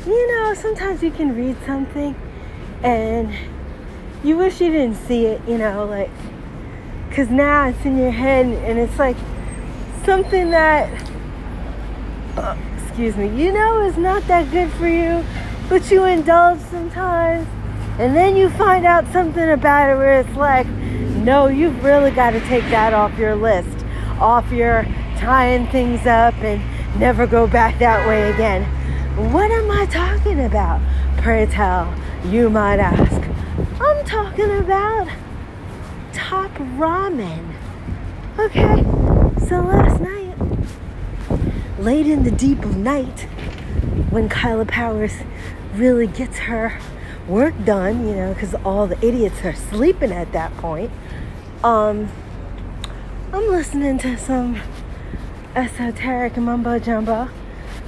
[0.06, 2.14] you know, sometimes you can read something
[2.82, 3.32] and
[4.22, 6.10] you wish you didn't see it, you know, like,
[7.08, 9.16] because now it's in your head and it's like
[10.04, 11.10] something that,
[12.36, 15.24] uh, excuse me, you know is not that good for you,
[15.70, 17.48] but you indulge sometimes.
[17.98, 22.30] And then you find out something about it where it's like, no, you've really got
[22.30, 23.84] to take that off your list,
[24.20, 24.84] off your
[25.16, 26.60] tying things up and
[26.98, 28.64] never go back that way again.
[29.32, 30.80] What am I talking about?
[31.18, 33.22] Pray tell, you might ask.
[33.80, 35.08] I'm talking about
[36.12, 37.54] top ramen.
[38.40, 38.82] Okay,
[39.46, 40.34] so last night,
[41.78, 43.20] late in the deep of night,
[44.10, 45.24] when Kaila Powerz
[45.76, 46.80] really gets her
[47.28, 50.90] work done, you know, because all the idiots are sleeping at that point.
[51.62, 52.10] Um,
[53.32, 54.60] I'm listening to some
[55.54, 57.28] esoteric mumbo jumbo,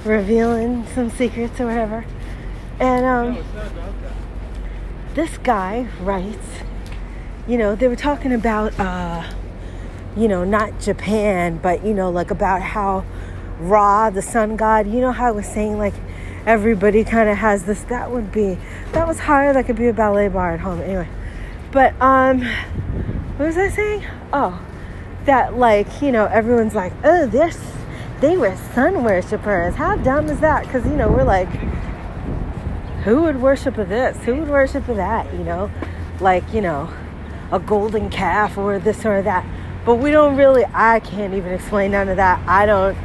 [0.03, 2.05] revealing some secrets or whatever.
[2.79, 3.45] And um,
[5.13, 6.63] this guy writes,
[7.47, 9.31] you know, they were talking about, uh,
[10.15, 13.05] you know, not Japan, but, you know, like about how
[13.59, 15.95] Ra, the sun god, you know how I was saying, like,
[16.47, 17.83] everybody kind of has this.
[17.83, 18.57] That would be,
[18.93, 19.53] that was higher.
[19.53, 20.81] That could be a ballet bar at home.
[20.81, 21.09] Anyway.
[21.71, 22.41] But, um,
[23.35, 24.05] what was I saying?
[24.31, 24.59] Oh,
[25.25, 27.59] that, like, you know, everyone's like, oh, this,
[28.21, 29.75] they were sun worshippers.
[29.75, 30.63] How dumb is that?
[30.63, 31.49] Because, you know, we're like,
[33.03, 34.17] who would worship of this?
[34.23, 35.31] Who would worship of that?
[35.33, 35.69] You know,
[36.21, 36.91] like, you know,
[37.51, 39.45] a golden calf or this or that.
[39.85, 42.41] But we don't really, I can't even explain none of that.
[42.47, 42.97] I don't,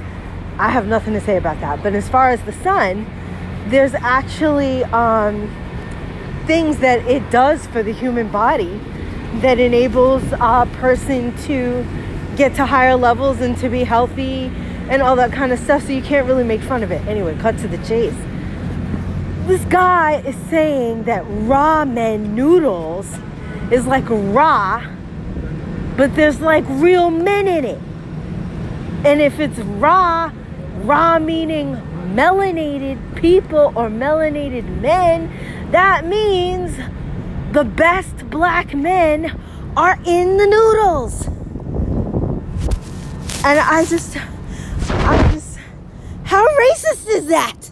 [0.58, 1.82] I have nothing to say about that.
[1.82, 3.06] But as far as the sun,
[3.66, 5.48] there's actually um,
[6.46, 8.80] things that it does for the human body
[9.40, 11.86] that enables a person to
[12.36, 14.50] get to higher levels and to be healthy
[14.88, 15.82] and all that kind of stuff.
[15.82, 17.06] So you can't really make fun of it.
[17.06, 18.16] Anyway, cut to the chase.
[19.46, 23.08] This guy is saying that ramen noodles
[23.70, 24.86] is like raw,
[25.96, 27.80] but there's like real men in it.
[29.04, 30.30] And if it's raw,
[30.82, 35.30] raw meaning melanated people or melanated men,
[35.70, 36.76] that means
[37.52, 39.38] the best black men
[39.76, 41.26] are in the noodles.
[43.44, 44.16] And I just,
[44.88, 45.58] I just,
[46.24, 47.70] how racist is that?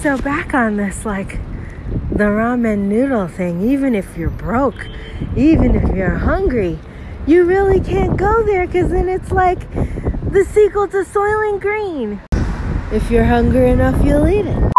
[0.00, 1.38] So back on this, like
[2.10, 4.86] the ramen noodle thing, even if you're broke,
[5.36, 6.78] even if you're hungry,
[7.26, 9.60] you really can't go there because then it's like
[10.34, 12.20] the sequel to Soylent Green.
[12.90, 14.72] If you're hungry enough, you'll eat it.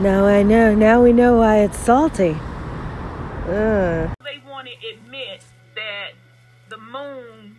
[0.00, 0.74] Now I know.
[0.74, 2.30] Now we know why it's salty.
[3.48, 4.10] Ugh.
[4.24, 5.44] They want to admit
[5.74, 6.12] that
[6.70, 7.56] the moon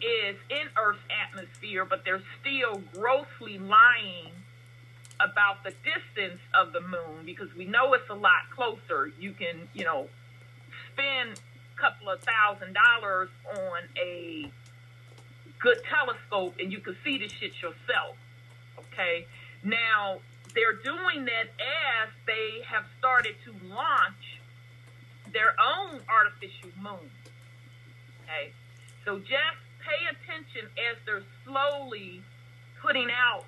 [0.00, 4.30] is in Earth's atmosphere, but they're still grossly lying
[5.18, 9.10] about the distance of the moon because we know it's a lot closer.
[9.18, 10.06] You can, you know,
[10.92, 11.40] spend
[11.76, 14.52] a couple of thousand dollars on a
[15.62, 18.16] good telescope and you can see the shit yourself.
[18.78, 19.26] Okay.
[19.64, 20.18] Now,
[20.54, 24.40] they're doing that as they have started to launch
[25.32, 27.10] their own artificial moon.
[28.24, 28.52] Okay.
[29.04, 32.22] So just pay attention as they're slowly
[32.82, 33.44] putting out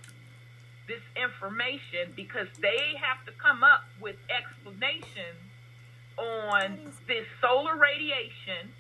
[0.87, 5.41] this information because they have to come up with explanations
[6.17, 8.71] on this solar radiation,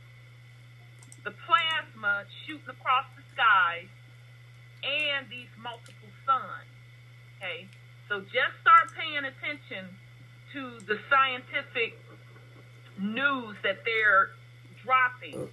[1.24, 3.90] the plasma shooting across the skies,
[4.82, 6.70] and these multiple suns.
[7.38, 7.66] Okay,
[8.08, 9.90] so just start paying attention
[10.52, 11.98] to the scientific
[12.98, 14.30] news that they're
[14.84, 15.48] dropping,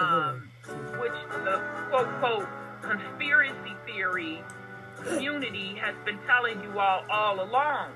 [0.00, 0.48] um,
[1.00, 2.48] which the quote unquote
[2.82, 4.42] conspiracy theory
[5.04, 7.90] community has been telling you all all along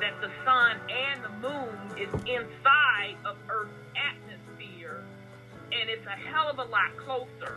[0.00, 5.02] that the sun and the moon is inside of Earth's atmosphere,
[5.72, 7.56] and it's a hell of a lot closer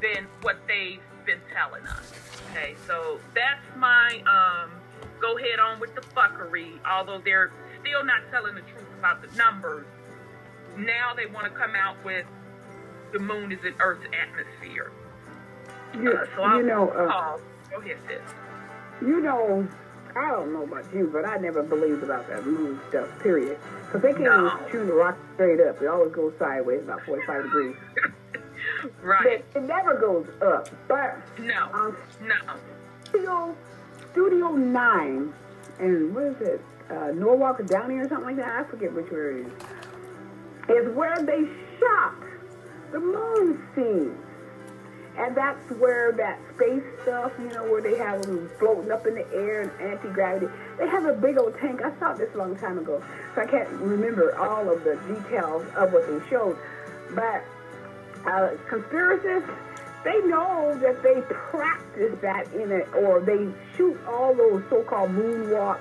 [0.00, 2.12] than what they've been telling us.
[2.50, 4.70] Okay, so that's my um,
[5.20, 6.78] go ahead on with the fuckery.
[6.86, 9.86] Although they're still not telling the truth about the numbers,
[10.76, 12.26] now they want to come out with
[13.12, 14.90] the moon is in Earth's atmosphere.
[15.94, 17.38] You, Uh, so I'll you know, uh.
[17.70, 18.20] Go ahead, sis.
[19.02, 19.66] you know,
[20.16, 23.58] I don't know about you, but I never believed about that moon stuff, period.
[23.86, 24.46] Because they can't No.
[24.56, 25.80] even shoot a rock straight up.
[25.82, 27.76] It always goes sideways, about 45 degrees.
[29.02, 29.44] Right.
[29.52, 30.68] But it never goes up.
[30.88, 31.68] But No.
[31.72, 32.34] on No.
[33.04, 33.56] Studio,
[34.12, 35.32] Studio 9,
[35.80, 38.60] and what is it, uh, Norwalk or Downey or something like that?
[38.60, 39.52] I forget which where it is.
[40.68, 41.48] Is where they
[41.78, 42.14] shot
[42.92, 44.16] the moon scene.
[45.16, 49.14] And that's where that space stuff, you know, where they have them floating up in
[49.16, 50.46] the air and anti-gravity.
[50.78, 51.80] They have a big old tank.
[51.82, 53.02] I saw this a long time ago,
[53.34, 56.56] so I can't remember all of the details of what they showed.
[57.16, 57.42] But
[58.26, 59.48] uh, conspiracists,
[60.04, 65.80] they know that they practice that in it, or they shoot all those so-called moonwalks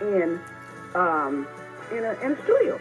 [0.00, 0.40] in
[0.94, 1.46] um,
[1.92, 2.80] in, a, in a studio.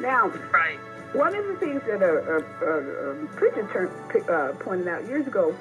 [0.00, 0.78] Now, Right.
[1.14, 5.26] one of the things that a, a, a, a preacher turned, uh, pointed out years
[5.26, 5.54] ago,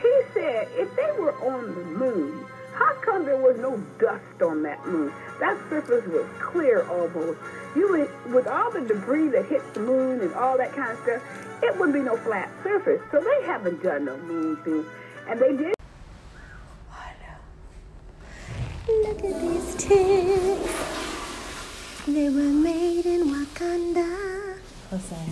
[0.00, 2.44] he said if they were on the moon,
[2.74, 5.12] how come there was no dust on that moon?
[5.40, 7.38] That surface was clear almost.
[7.76, 10.98] You would, with all the debris that hits the moon and all that kind of
[11.04, 11.22] stuff,
[11.64, 13.00] it wouldn't be no flat surface.
[13.10, 14.84] So they haven't done no moon thing,
[15.28, 15.74] and they did.
[18.86, 20.72] Look at these tits.
[22.06, 24.58] They were made in Wakanda.
[24.90, 25.26] What's that?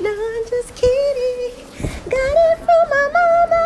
[0.00, 1.66] no, I'm just kidding.
[2.08, 3.64] Got it from my mama.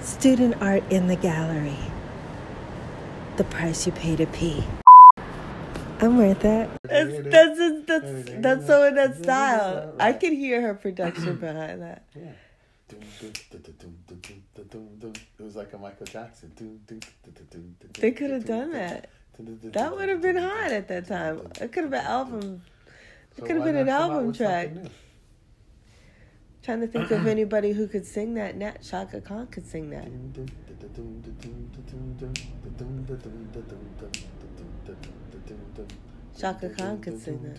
[0.00, 1.76] Student art in the gallery.
[3.36, 4.64] The price you pay to pee.
[6.00, 6.70] I'm worth it.
[6.82, 9.94] That's that's that's that's so in that style.
[10.00, 12.04] I can hear her production behind that.
[12.16, 12.32] Yeah.
[15.38, 16.52] It was like a Michael Jackson.
[17.98, 19.08] They could have done that.
[19.72, 21.40] That would have been hot at that time.
[21.60, 22.62] It could have been album.
[23.36, 24.70] It could have been an album track.
[26.62, 28.56] Trying to think of anybody who could sing that.
[28.56, 30.08] Nat Chaka Khan could sing that.
[36.38, 37.56] Chaka Khan could sing that.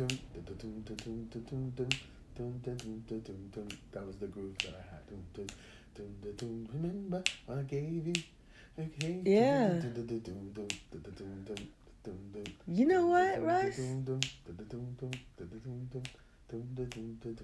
[3.92, 5.02] That was the groove that I had.
[6.74, 8.14] Remember, I gave you.
[8.80, 9.22] Okay.
[9.26, 9.82] Yeah.
[12.68, 13.80] You know what, Russ?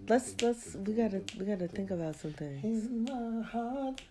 [0.08, 2.64] Let's let's we gotta we gotta think about some things.
[2.64, 4.02] In my heart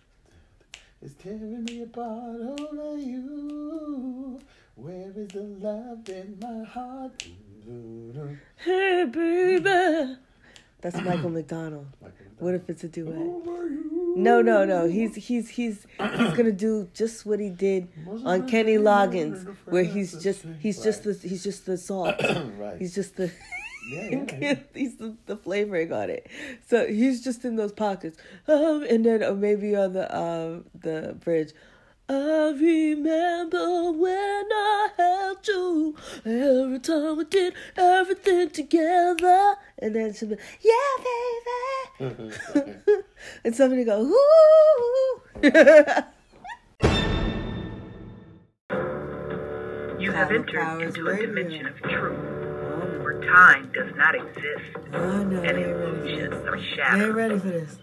[1.01, 4.39] is tearing me apart over you.
[4.77, 7.23] Where is the love in my heart?
[8.57, 10.17] Hey baby.
[10.81, 11.87] That's Michael McDonald.
[12.37, 13.15] What if it's a duet?
[14.15, 14.87] No, no, no.
[14.87, 17.87] He's he's he's he's gonna do just what he did
[18.23, 22.21] on Kenny Loggins, where he's just he's just the he's just the salt.
[22.77, 23.31] He's just the
[23.89, 26.27] yeah, yeah, he's the, the flavoring on it.
[26.67, 28.19] So he's just in those pockets.
[28.47, 31.53] Um, and then uh, maybe on the um the bridge.
[32.09, 35.95] I remember when I held you
[36.25, 39.55] every time we did everything together.
[39.79, 40.71] And then she'll be, yeah,
[41.99, 42.15] baby.
[42.15, 42.91] Mm-hmm.
[43.43, 45.21] and somebody go, ooh.
[49.99, 55.23] You have entered into a dimension of truth oh, where time does not exist I
[55.23, 56.45] know, and you ain't ready for illusions this.
[56.45, 57.15] are You ain't shattered.
[57.15, 57.77] ready for this.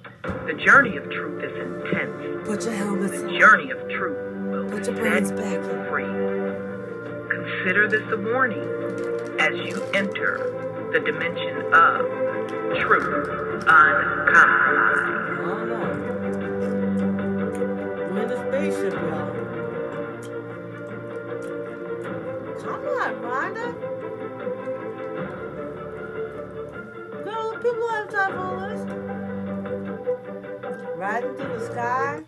[0.46, 2.46] The journey of truth is intense.
[2.46, 5.88] Put your helmets The journey of truth will Put your brains you back in.
[5.88, 6.04] free.
[7.34, 8.68] Consider this a warning
[9.40, 14.63] as you enter the dimension of truth uncompromised.
[31.36, 32.22] Through the sky.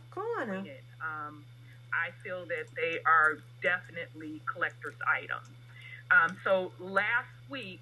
[1.00, 1.44] Um,
[1.92, 5.48] I feel that they are definitely collector's items.
[6.10, 7.80] Um, so last week,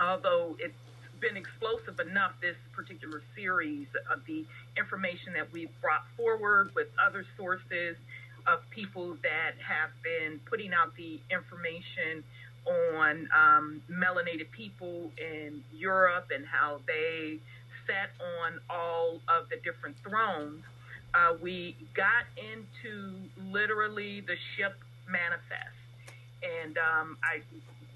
[0.00, 0.74] although it's
[1.20, 4.44] been explosive enough, this particular series of the
[4.76, 7.96] information that we've brought forward with other sources
[8.46, 12.22] of people that have been putting out the information
[12.66, 17.38] on um, melanated people in Europe and how they
[17.86, 18.10] sat
[18.44, 20.62] on all of the different thrones
[21.16, 23.14] uh, we got into
[23.50, 24.76] literally the ship
[25.08, 25.76] manifest.
[26.62, 27.40] And um, I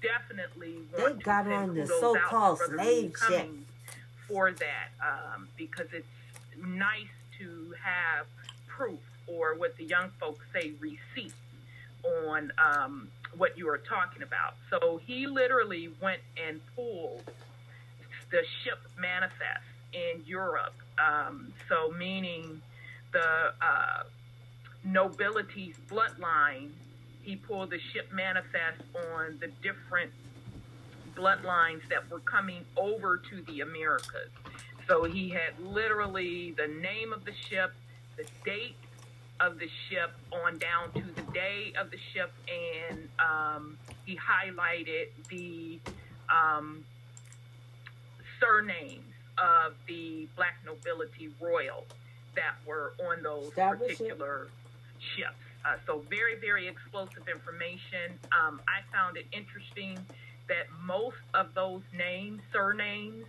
[0.01, 3.49] definitely They want to got send on the so-called to slave ship.
[4.27, 6.07] For that um, because it's
[6.57, 8.25] nice to have
[8.65, 11.35] proof or what the young folks say receipts
[12.25, 14.55] on um, what you are talking about.
[14.69, 17.23] So he literally went and pulled
[18.31, 20.75] the ship manifest in Europe.
[20.97, 22.61] Um, so meaning
[23.11, 24.03] the uh,
[24.83, 26.69] nobility's bloodline,
[27.21, 28.81] he pulled the ship manifest
[29.13, 30.11] on the different
[31.15, 34.29] bloodlines that were coming over to the Americas.
[34.87, 37.73] So he had literally the name of the ship,
[38.17, 38.75] the date
[39.39, 42.31] of the ship on down to the day of the ship,
[42.89, 45.79] and um, he highlighted the
[46.29, 46.83] um,
[48.39, 49.10] surnames
[49.41, 51.85] of the black nobility royal
[52.35, 54.47] that were on those particular
[55.15, 55.35] ships.
[55.65, 58.17] Uh, so very, very explosive information.
[58.31, 59.99] Um, I found it interesting
[60.47, 63.25] that most of those names, surnames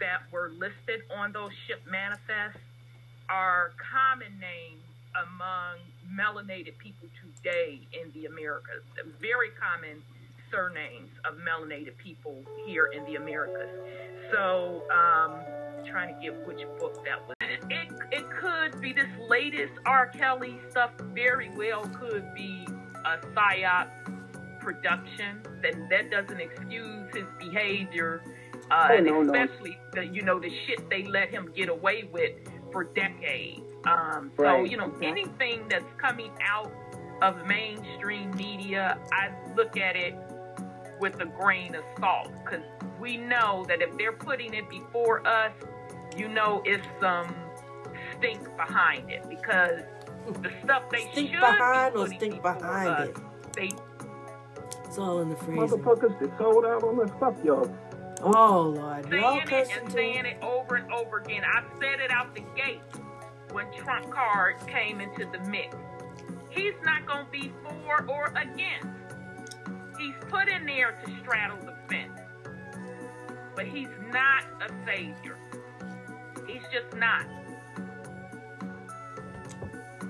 [0.00, 2.60] that were listed on those ship manifests
[3.28, 4.82] are common names
[5.16, 5.78] among
[6.08, 8.82] melanated people today in the Americas.
[9.20, 10.02] Very common
[10.50, 13.70] surnames of melanated people here in the Americas.
[14.32, 15.34] So, um,
[15.90, 17.34] trying to get which book that was.
[17.40, 20.08] It, it could be this latest R.
[20.08, 22.66] Kelly stuff, very well could be
[23.06, 23.88] a psyop
[24.60, 25.40] production.
[25.62, 28.22] Then that doesn't excuse his behavior,
[28.70, 29.32] uh, Oh, and no, no.
[29.32, 32.32] especially the you know the shit they let him get away with
[32.70, 33.60] for decades.
[33.86, 34.70] Um, so Right.
[34.70, 36.70] you know anything that's coming out
[37.22, 40.14] of mainstream media, I look at it
[41.00, 42.64] with a grain of salt because
[43.00, 45.52] we know that if they're putting it before us,
[46.16, 47.34] you know it's some
[48.16, 49.80] stink behind it because
[50.42, 53.16] the stuff they Stink should behind be or stink behind us, it?
[53.54, 53.70] they
[54.84, 55.76] It's all in the freezer.
[55.76, 57.70] Motherfuckers, they sold out on that stuff, y'all.
[58.20, 61.42] Oh Lord, y'all saying it cursing and saying it over and over again.
[61.44, 62.80] I've said it out the gate
[63.52, 65.76] when Trump card came into the mix.
[66.50, 68.97] He's not going to be for or against.
[69.98, 72.20] He's put in there to straddle the fence.
[73.54, 75.36] But he's not a savior.
[76.46, 77.26] He's just not.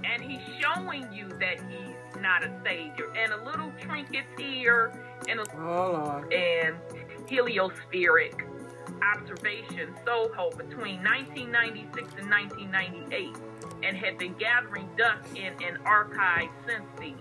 [0.04, 3.06] And he's showing you that he's not a savior.
[3.16, 4.92] And a little trinkets here
[5.28, 6.76] and a Oh and
[7.26, 8.44] heliospheric
[9.02, 13.36] observation Soho between 1996 and 1998
[13.82, 17.14] and had been gathering dust in an archive since then.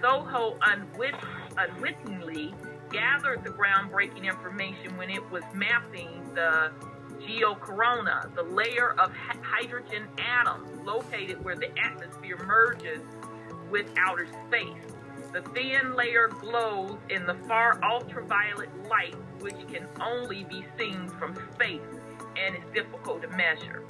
[0.00, 1.14] Soho unwit-
[1.58, 2.54] unwittingly
[2.90, 6.70] gathered the groundbreaking information when it was mapping the
[7.20, 9.12] geocorona, the layer of
[9.42, 13.02] hydrogen atoms located where the atmosphere merges
[13.70, 14.94] with outer space.
[15.32, 21.36] The thin layer glows in the far ultraviolet light, which can only be seen from
[21.54, 21.80] space
[22.36, 23.84] and is difficult to measure.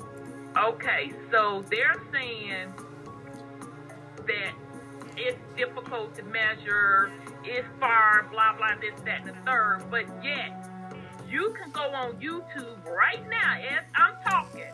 [0.57, 2.73] Okay, so they're saying
[4.27, 4.53] that
[5.19, 7.11] it's difficult to measure,
[7.45, 10.69] it's far, blah, blah, this, that, and the third, but yet
[11.29, 14.73] you can go on YouTube right now as I'm talking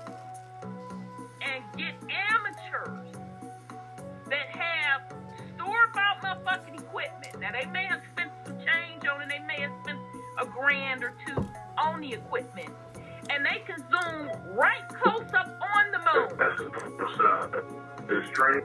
[1.42, 3.06] and get amateurs
[4.28, 5.02] that have
[5.56, 7.40] store bought motherfucking equipment.
[7.40, 9.98] Now they may have spent some change on it, they may have spent
[10.40, 11.46] a grand or two
[11.78, 12.70] on the equipment.
[13.30, 16.28] And they can zoom right close up on the moon.
[16.38, 16.60] That's,
[18.06, 18.62] this train.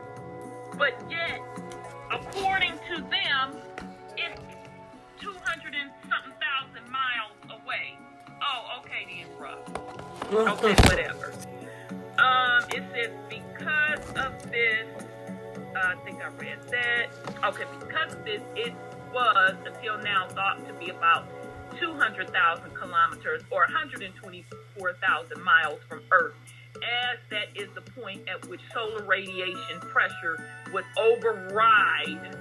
[0.79, 1.41] But yet,
[2.09, 3.57] according to them,
[4.15, 4.41] it's
[5.21, 7.97] 200 and something thousand miles away.
[8.41, 10.57] Oh, okay then, bruh.
[10.57, 11.33] Okay, whatever.
[12.17, 14.87] Um, it says because of this,
[15.75, 17.07] uh, I think I read that.
[17.43, 18.73] Okay, because of this, it
[19.13, 21.27] was until now thought to be about
[21.77, 26.33] 200,000 kilometers or 124,000 miles from Earth,
[26.83, 30.43] as that is the point at which solar radiation pressure
[30.73, 32.35] would override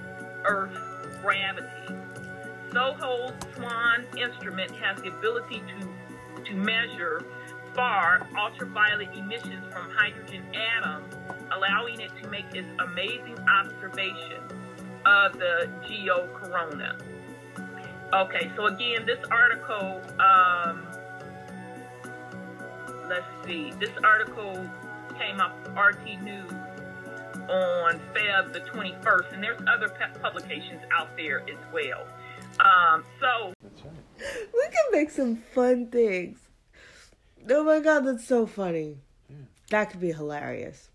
[0.45, 0.79] Earth's
[1.21, 1.93] gravity.
[2.71, 7.25] Soho's Swan instrument has the ability to, to measure
[7.73, 11.15] far ultraviolet emissions from hydrogen atoms,
[11.55, 14.41] allowing it to make its amazing observation
[15.05, 16.99] of the geocorona.
[18.13, 20.85] Okay, so again, this article, um,
[23.09, 24.69] let's see, this article
[25.17, 26.51] came up RT News
[27.49, 32.05] on Feb the 21st, and there's other pe- publications out there as well.
[32.59, 34.47] Um, so That's right.
[34.53, 36.37] We can make some fun things.
[37.49, 38.97] Oh my god, that's so funny.
[39.69, 40.89] That could be hilarious.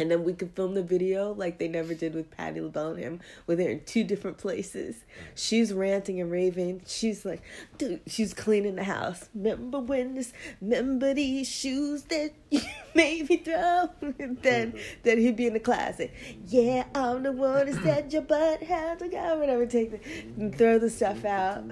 [0.00, 2.98] And then we could film the video like they never did with Patti LaBelle and
[2.98, 5.04] him, where they're in two different places.
[5.34, 6.80] She's ranting and raving.
[6.86, 7.42] She's like,
[7.76, 9.28] dude, she's cleaning the house.
[9.34, 10.32] Remember when this,
[10.62, 12.62] remember these shoes that you
[12.94, 13.90] made me throw?
[14.18, 16.14] And then, then he'd be in the closet.
[16.46, 19.38] Yeah, I'm the one that said your butt had to go.
[19.38, 20.00] Whatever, take the,
[20.42, 21.64] and throw the stuff out.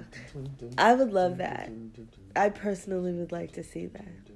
[0.77, 1.71] I would love that.
[2.35, 4.28] I personally would like to see that.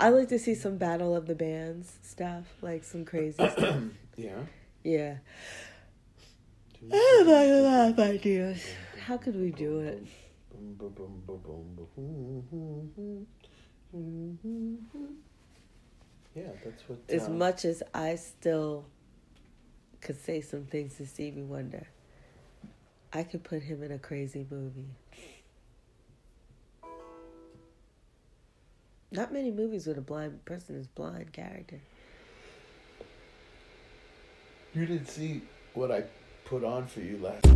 [0.00, 3.82] I like to see some battle of the bands stuff, like some crazy stuff.
[4.16, 4.38] Yeah.
[4.84, 5.16] Yeah.
[6.92, 8.62] I have a lot of ideas.
[9.04, 10.06] How could we do it?
[16.34, 16.98] Yeah, that's what.
[17.08, 18.84] As uh, much as I still
[20.00, 21.88] could say some things to Stevie Wonder,
[23.12, 24.90] I could put him in a crazy movie.
[29.10, 31.80] Not many movies with a blind person is blind character.
[34.74, 35.42] You didn't see
[35.74, 36.04] what I
[36.44, 37.46] put on for you last.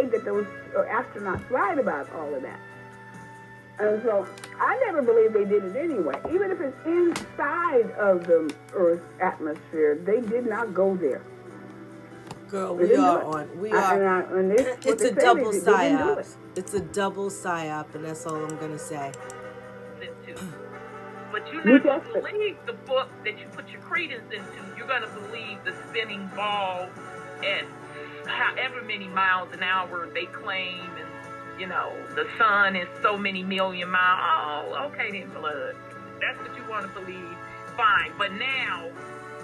[0.00, 0.46] say that those
[0.76, 2.60] uh, astronauts lied about all of that.
[3.78, 4.26] And so
[4.58, 6.14] I never believed they did it anyway.
[6.32, 11.22] Even if it's inside of the Earth's atmosphere, they did not go there.
[12.50, 13.60] Girl, we are on.
[13.60, 13.94] We are.
[13.94, 16.18] and I- and this- It's a double is they didn't do psyop.
[16.18, 16.36] it.
[16.56, 19.12] It's a double psyop, and that's all I'm gonna say.
[21.32, 24.76] But you're not going to believe the book that you put your credence into.
[24.76, 26.88] You're going to believe the spinning ball
[27.44, 27.64] at
[28.26, 33.44] however many miles an hour they claim, and you know the sun is so many
[33.44, 34.74] million miles.
[34.76, 35.76] Oh, okay then, blood.
[36.20, 37.36] That's what you want to believe.
[37.76, 38.88] Fine, but now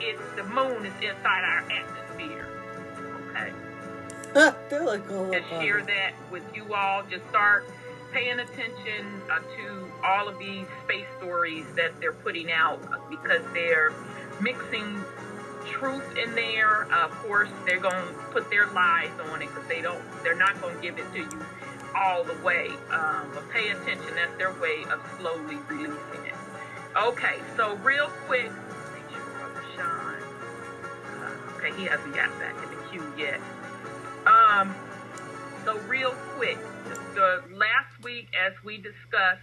[0.00, 2.05] it's the moon is inside our atmosphere.
[3.36, 3.52] Okay
[4.68, 7.02] They're like all and share that with you all.
[7.04, 7.66] Just start
[8.12, 13.40] paying attention uh, to all of these space stories that they're putting out uh, because
[13.54, 13.94] they're
[14.42, 15.02] mixing
[15.64, 16.84] truth in there.
[16.92, 20.02] Uh, of course, they're going to put their lies on it because they don't.
[20.22, 21.46] They're not going to give it to you
[21.96, 22.68] all the way.
[22.90, 24.14] Um, but pay attention.
[24.14, 26.34] That's their way of slowly releasing it.
[26.94, 28.52] Okay, so real quick,
[28.92, 30.16] make sure Brother Sean.
[31.22, 32.65] Uh, okay, he hasn't got back
[32.96, 33.40] in yet.
[34.26, 34.74] Um,
[35.64, 36.58] so real quick,
[37.14, 39.40] the last week as we discussed,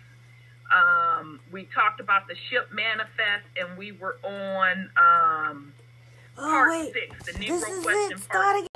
[0.74, 5.74] um, we talked about the ship manifest, and we were on um,
[6.38, 8.30] Oh part wait, six, the Negro this is question it.
[8.30, 8.42] part.
[8.42, 8.68] Start again.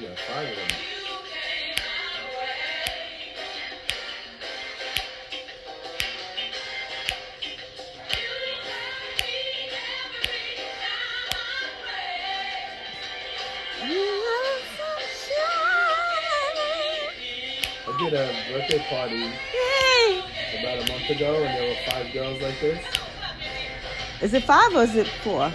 [0.00, 0.93] You got five of them.
[18.14, 19.24] Did a birthday party
[20.60, 22.84] about a month ago, and there were five girls like this.
[24.22, 25.52] Is it five or is it four?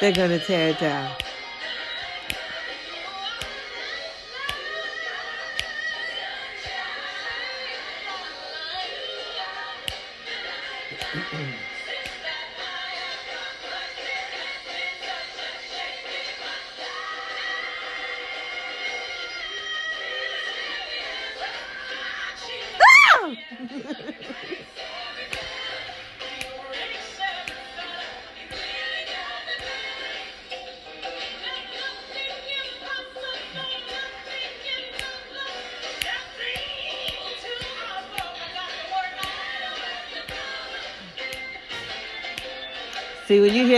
[0.00, 1.16] They're gonna tear it down.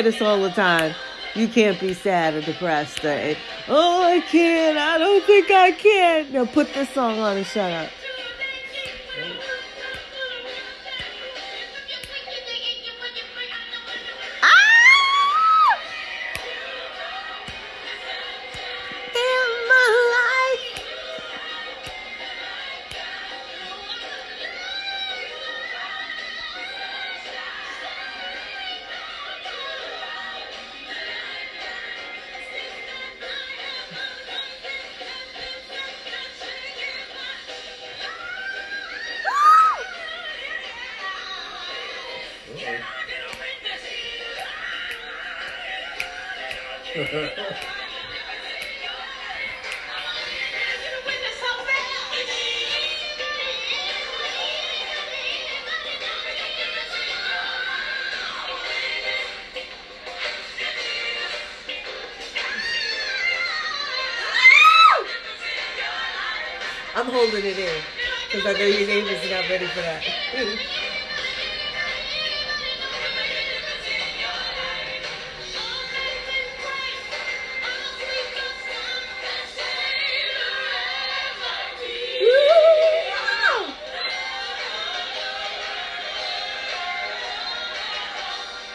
[0.02, 0.94] Hear this all the time,
[1.34, 3.04] you can't be sad or depressed.
[3.04, 3.36] Or,
[3.68, 4.78] oh, I can't.
[4.78, 6.32] I don't think I can.
[6.32, 7.90] Now put this song on and shut up.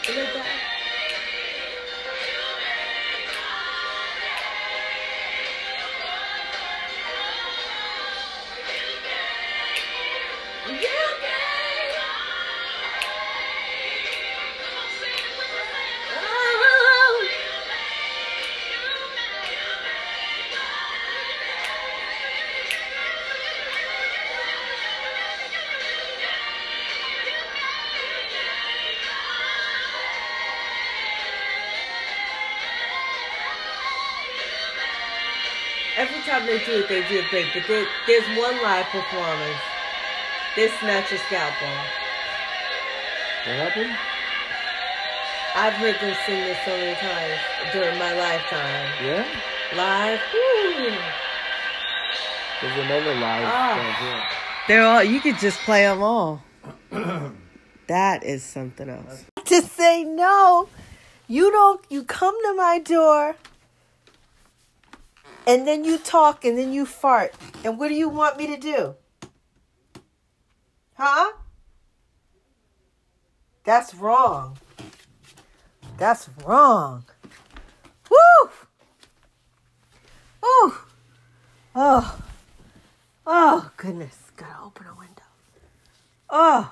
[0.07, 0.44] Look
[36.55, 37.47] they do it, they do it great.
[37.53, 39.59] But there, there's one live performance.
[40.55, 41.87] They snatch a scalp off.
[43.45, 43.95] What happened?
[45.55, 47.39] I've heard them sing this so many times
[47.73, 48.89] during my lifetime.
[49.03, 49.25] Yeah.
[49.75, 50.19] Live.
[50.33, 50.97] Woo.
[52.61, 53.75] There's another live ah.
[53.75, 54.23] down here.
[54.67, 55.03] They're all.
[55.03, 56.41] You could just play them all.
[57.87, 59.25] that is something else.
[59.45, 60.69] To say no,
[61.27, 61.81] you don't.
[61.89, 63.35] You come to my door,
[65.47, 67.33] and then you talk, and then you fart.
[67.63, 68.95] And what do you want me to do?
[70.95, 71.33] Huh?
[73.63, 74.57] That's wrong.
[75.97, 77.05] That's wrong.
[78.09, 78.49] Woo!
[80.41, 80.73] Woo!
[81.75, 82.21] Oh.
[83.25, 84.31] Oh, goodness.
[84.37, 85.23] Gotta open a window.
[86.29, 86.71] Oh.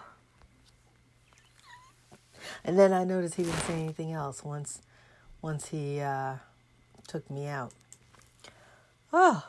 [2.64, 4.82] And then I noticed he didn't say anything else once
[5.42, 6.36] once he uh,
[7.08, 7.74] took me out.
[9.16, 9.44] Oh.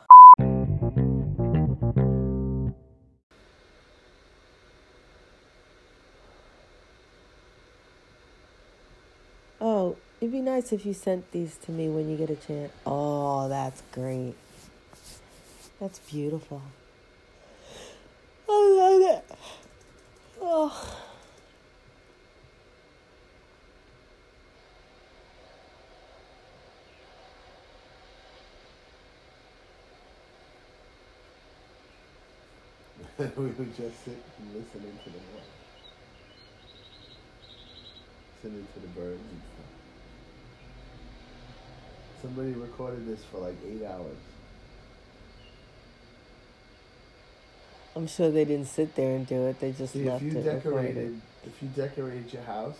[9.59, 12.73] Oh, it'd be nice if you sent these to me when you get a chance.
[12.85, 14.35] Oh, that's great.
[15.81, 16.61] That's beautiful.
[18.47, 19.25] I love it.
[20.43, 21.14] Oh.
[33.37, 35.53] we would just sit and listening to the water.
[38.43, 39.67] Listening to the birds and stuff.
[42.23, 44.17] Somebody recorded this for like eight hours.
[47.97, 49.61] I'm sure they didn't sit there and do it.
[49.61, 52.79] They just See, if left you it decorated, if you decorated your house,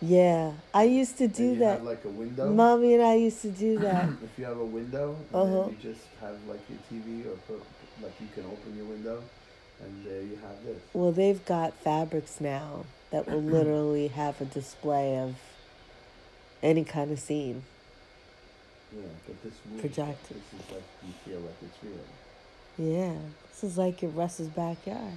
[0.00, 1.78] Yeah, I used to do that.
[1.78, 2.52] have like a window.
[2.52, 4.08] Mommy and I used to do that.
[4.22, 5.68] if you have a window, and Uh-huh.
[5.70, 7.60] you just have like your TV or put,
[8.02, 9.22] like you can open your window,
[9.82, 10.78] and there you have this.
[10.92, 15.36] well, they've got fabrics now that will literally have a display of
[16.62, 17.62] any kind of scene.
[18.94, 19.80] Yeah, but this moves.
[19.80, 20.36] Projected.
[20.52, 23.14] This is like you feel like it's real, Yeah,
[23.50, 25.14] this is like your Russ's backyard.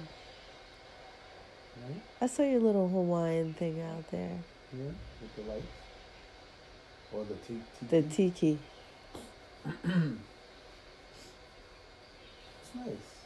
[1.86, 2.02] right?
[2.20, 4.38] I saw your little Hawaiian thing out there.
[4.72, 4.90] Yeah,
[5.22, 5.66] with the lights.
[7.12, 7.62] Or the tiki.
[7.88, 8.30] The tiki.
[8.30, 8.58] tiki.
[12.60, 13.17] It's nice.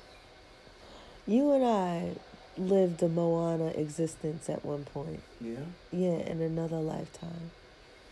[1.26, 2.14] You and I
[2.58, 5.22] lived a Moana existence at one point.
[5.40, 5.64] Yeah.
[5.92, 7.50] Yeah, in another lifetime.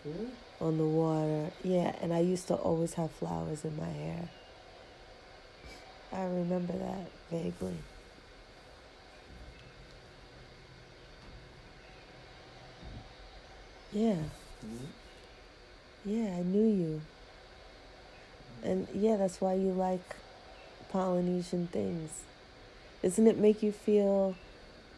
[0.05, 0.28] Yeah.
[0.61, 1.51] On the water.
[1.62, 4.28] Yeah, and I used to always have flowers in my hair.
[6.12, 7.78] I remember that vaguely.
[13.93, 14.16] Yeah,
[14.65, 14.87] Mhm.
[16.05, 17.01] yeah, I knew you.
[18.62, 20.16] And yeah, that's why you like
[20.91, 22.11] Polynesian things.
[23.03, 24.37] Doesn't it make you feel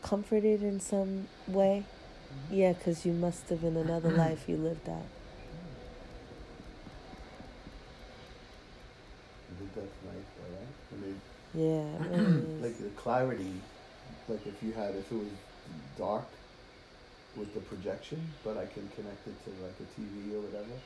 [0.02, 1.86] comforted in some way?
[2.32, 2.54] Mm-hmm.
[2.54, 4.88] Yeah, because you must have in another life you lived.
[4.88, 5.02] I
[9.58, 10.74] think that's nice, though, right?
[10.92, 11.20] I mean,
[11.54, 13.62] Yeah, really like the clarity,
[14.28, 15.32] like if you had, if it was
[15.96, 16.38] dark
[17.34, 20.80] with the projection, but I can connect it to like a TV or whatever.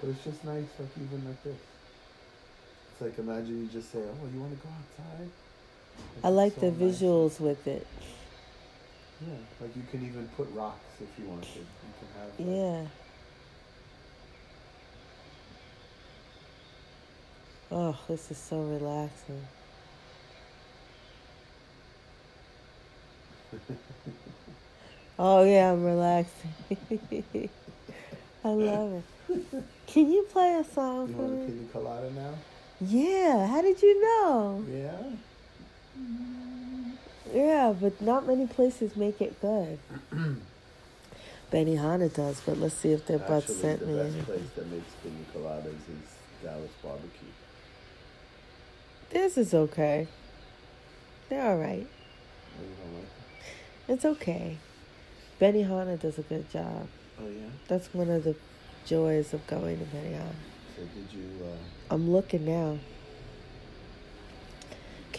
[0.00, 1.60] But it's just nice, like even like this.
[2.92, 5.30] It's like imagine you just say, "Oh, you want to go outside?"
[6.24, 7.00] I like so the nice.
[7.00, 7.86] visuals with it.
[9.26, 11.48] Yeah, like you can even put rocks if you wanted.
[11.56, 11.64] You
[11.98, 12.28] can have.
[12.38, 12.86] Like, Yeah.
[17.70, 19.42] Oh, this is so relaxing.
[25.18, 26.52] oh yeah, I'm relaxing.
[28.44, 29.64] I love it.
[29.86, 31.46] Can you play a song You for want a me?
[31.46, 32.34] pina colada now?
[32.80, 33.46] Yeah.
[33.46, 34.64] How did you know?
[34.68, 34.96] Yeah.
[37.32, 39.78] Yeah, but not many places make it good.
[41.52, 44.24] Benihana does, but let's see if their Actually, sent the me best any.
[44.24, 46.08] place that makes pina coladas is
[46.42, 47.28] Dallas Barbecue.
[49.10, 50.08] This is okay.
[51.28, 51.86] They're all right.
[52.58, 53.08] Oh, you don't like
[53.88, 54.58] It's okay.
[55.40, 56.86] Benihana does a good job.
[57.20, 57.48] Oh yeah.
[57.68, 58.34] That's one of the
[58.86, 60.32] joys of going to Benihana.
[60.76, 61.28] So did you?
[61.44, 62.78] Uh, I'm looking now.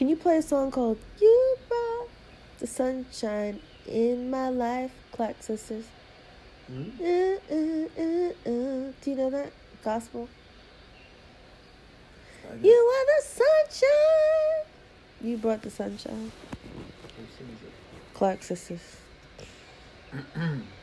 [0.04, 2.10] Can you play a song called You Brought
[2.60, 5.86] the Sunshine in My Life, Clark Sisters?
[6.68, 6.90] hmm?
[7.00, 7.06] Uh,
[7.50, 8.92] uh, uh.
[9.00, 9.54] Do you know that?
[9.82, 10.28] Gospel?
[12.62, 14.66] You are the sunshine.
[15.22, 16.34] You brought the sunshine.
[18.14, 18.98] Clark Sisters.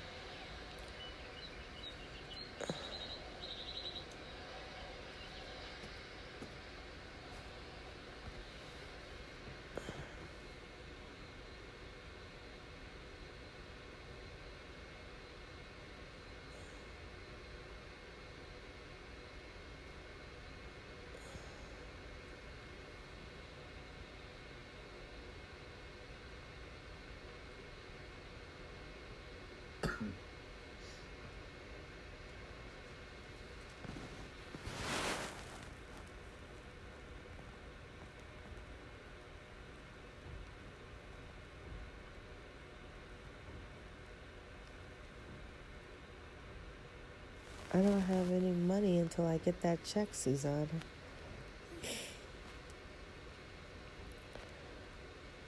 [47.73, 50.67] I don't have any money until I get that check, Susanna.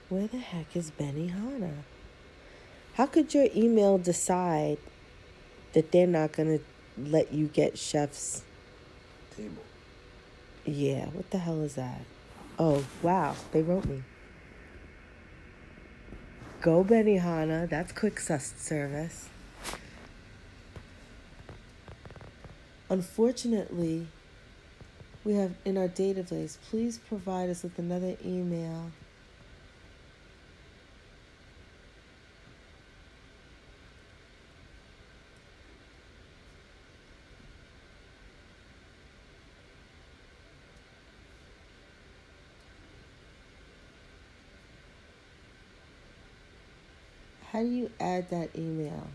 [0.07, 1.73] Where the heck is Benny Benihana?
[2.93, 4.77] How could your email decide
[5.73, 6.63] that they're not going to
[6.97, 8.43] let you get chef's?
[9.35, 9.63] Table.
[10.63, 12.01] Yeah, what the hell is that?
[12.57, 14.03] Oh, wow, they wrote me.
[16.61, 19.27] Go Benny Benihana, that's quick service.
[22.93, 24.05] Unfortunately,
[25.23, 28.91] we have in our database, please provide us with another email.
[47.51, 49.07] How do you add that email?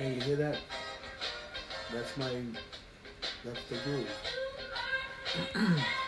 [0.00, 0.56] Hey, you hear that?
[1.92, 2.32] That's my.
[3.44, 4.08] That's the groove.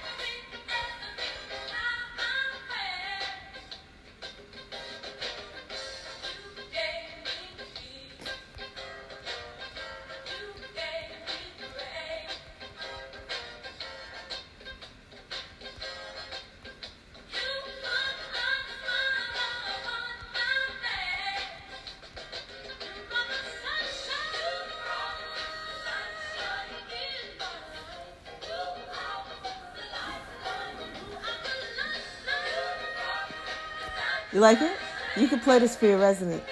[34.42, 34.76] like it?
[35.16, 36.44] You can play this for your residents.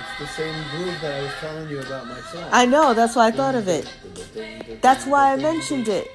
[0.00, 2.48] It's the same groove that I was telling you about my song.
[2.52, 3.92] I know, that's why I thought of it.
[4.80, 6.08] That's why I mentioned it.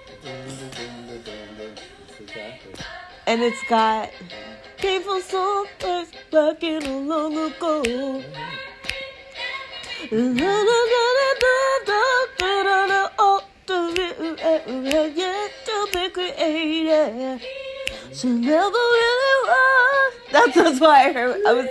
[3.28, 4.10] And it's got
[4.78, 8.24] painful soul first working a long ago.
[20.32, 21.42] That's, that's why I heard.
[21.46, 21.68] I was.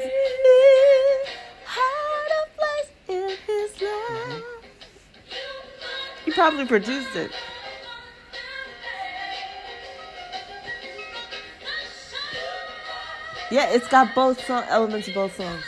[6.25, 7.31] He probably produced it.
[13.51, 15.65] Yeah, it's got both song elements of both songs.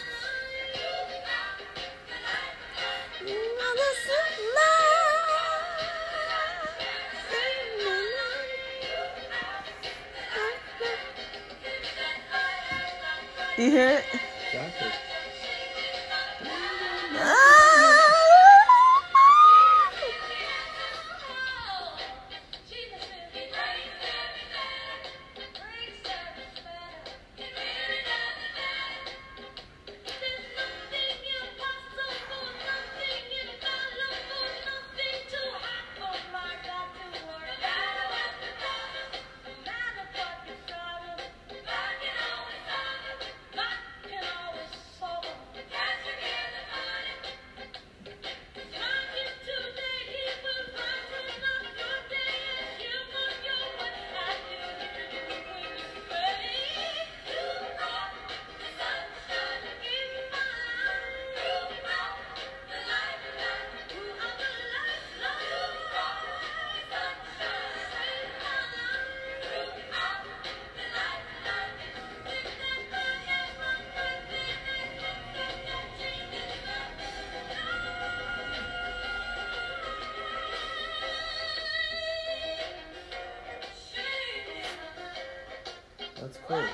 [86.46, 86.62] Cool.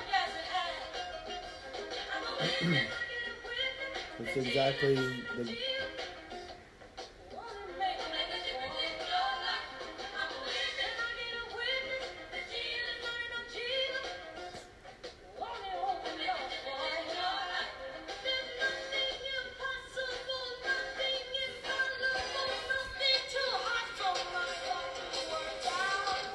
[4.21, 5.55] It's exactly the.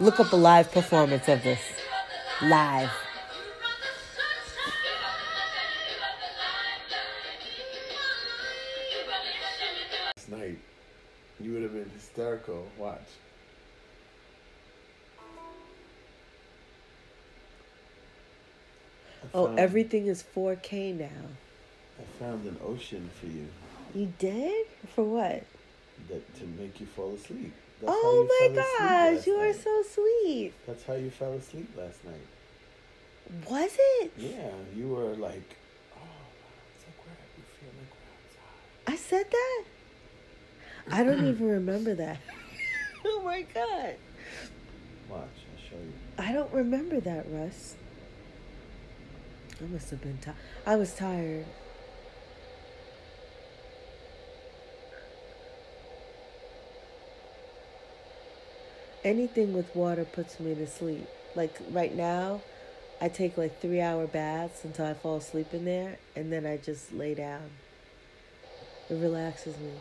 [0.01, 1.61] Look up a live performance of this.
[2.43, 3.04] Live.
[19.65, 21.25] Everything is 4K now.
[21.99, 23.47] I found an ocean for you
[23.95, 24.67] You did?
[24.95, 25.43] For what?
[26.09, 27.53] that to make you fall asleep.
[27.81, 29.57] That's Oh you my gosh, you are night.
[29.63, 30.53] so sweet.
[30.67, 32.27] That's how you fell asleep last night.
[33.49, 33.71] Was
[34.01, 34.13] it?
[34.19, 35.57] Yeah, you were like,
[35.97, 36.01] oh,
[36.75, 38.93] it's like we're, we feel like we're outside.
[38.93, 39.65] I said that?
[40.91, 42.19] I don't even remember that.
[43.07, 43.95] oh my god.
[45.09, 45.93] Watch, I'll show you.
[46.19, 47.77] I don't remember that, Russ.
[49.65, 50.37] I must have been tired.
[50.67, 51.47] I was tired.
[59.03, 61.07] Anything with water puts me to sleep.
[61.35, 62.43] Like right now,
[63.01, 66.59] I take like three hour baths until I fall asleep in there, and then I
[66.59, 67.51] just lay down.
[68.91, 69.73] It relaxes me.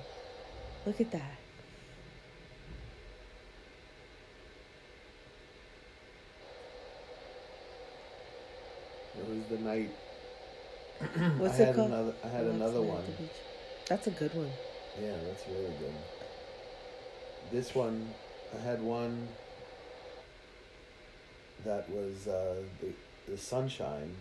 [0.85, 1.42] Look at that.
[9.49, 9.89] The night.
[11.37, 11.91] What's I it had called?
[11.91, 13.03] Another, I had another one.
[13.87, 14.49] That's a good one.
[15.01, 15.93] Yeah, that's really good.
[17.51, 18.09] This one,
[18.57, 19.27] I had one
[21.65, 22.93] that was uh, the,
[23.31, 24.15] the sunshine.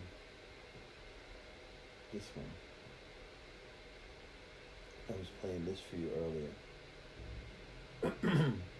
[2.11, 2.45] This one.
[5.09, 6.09] I was playing this for you
[8.03, 8.53] earlier.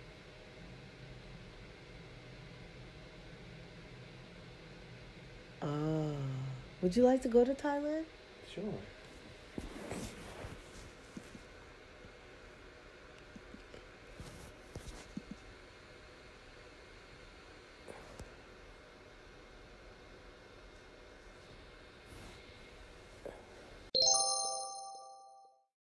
[6.83, 8.03] Would you like to go to Thailand?
[8.53, 8.65] Sure.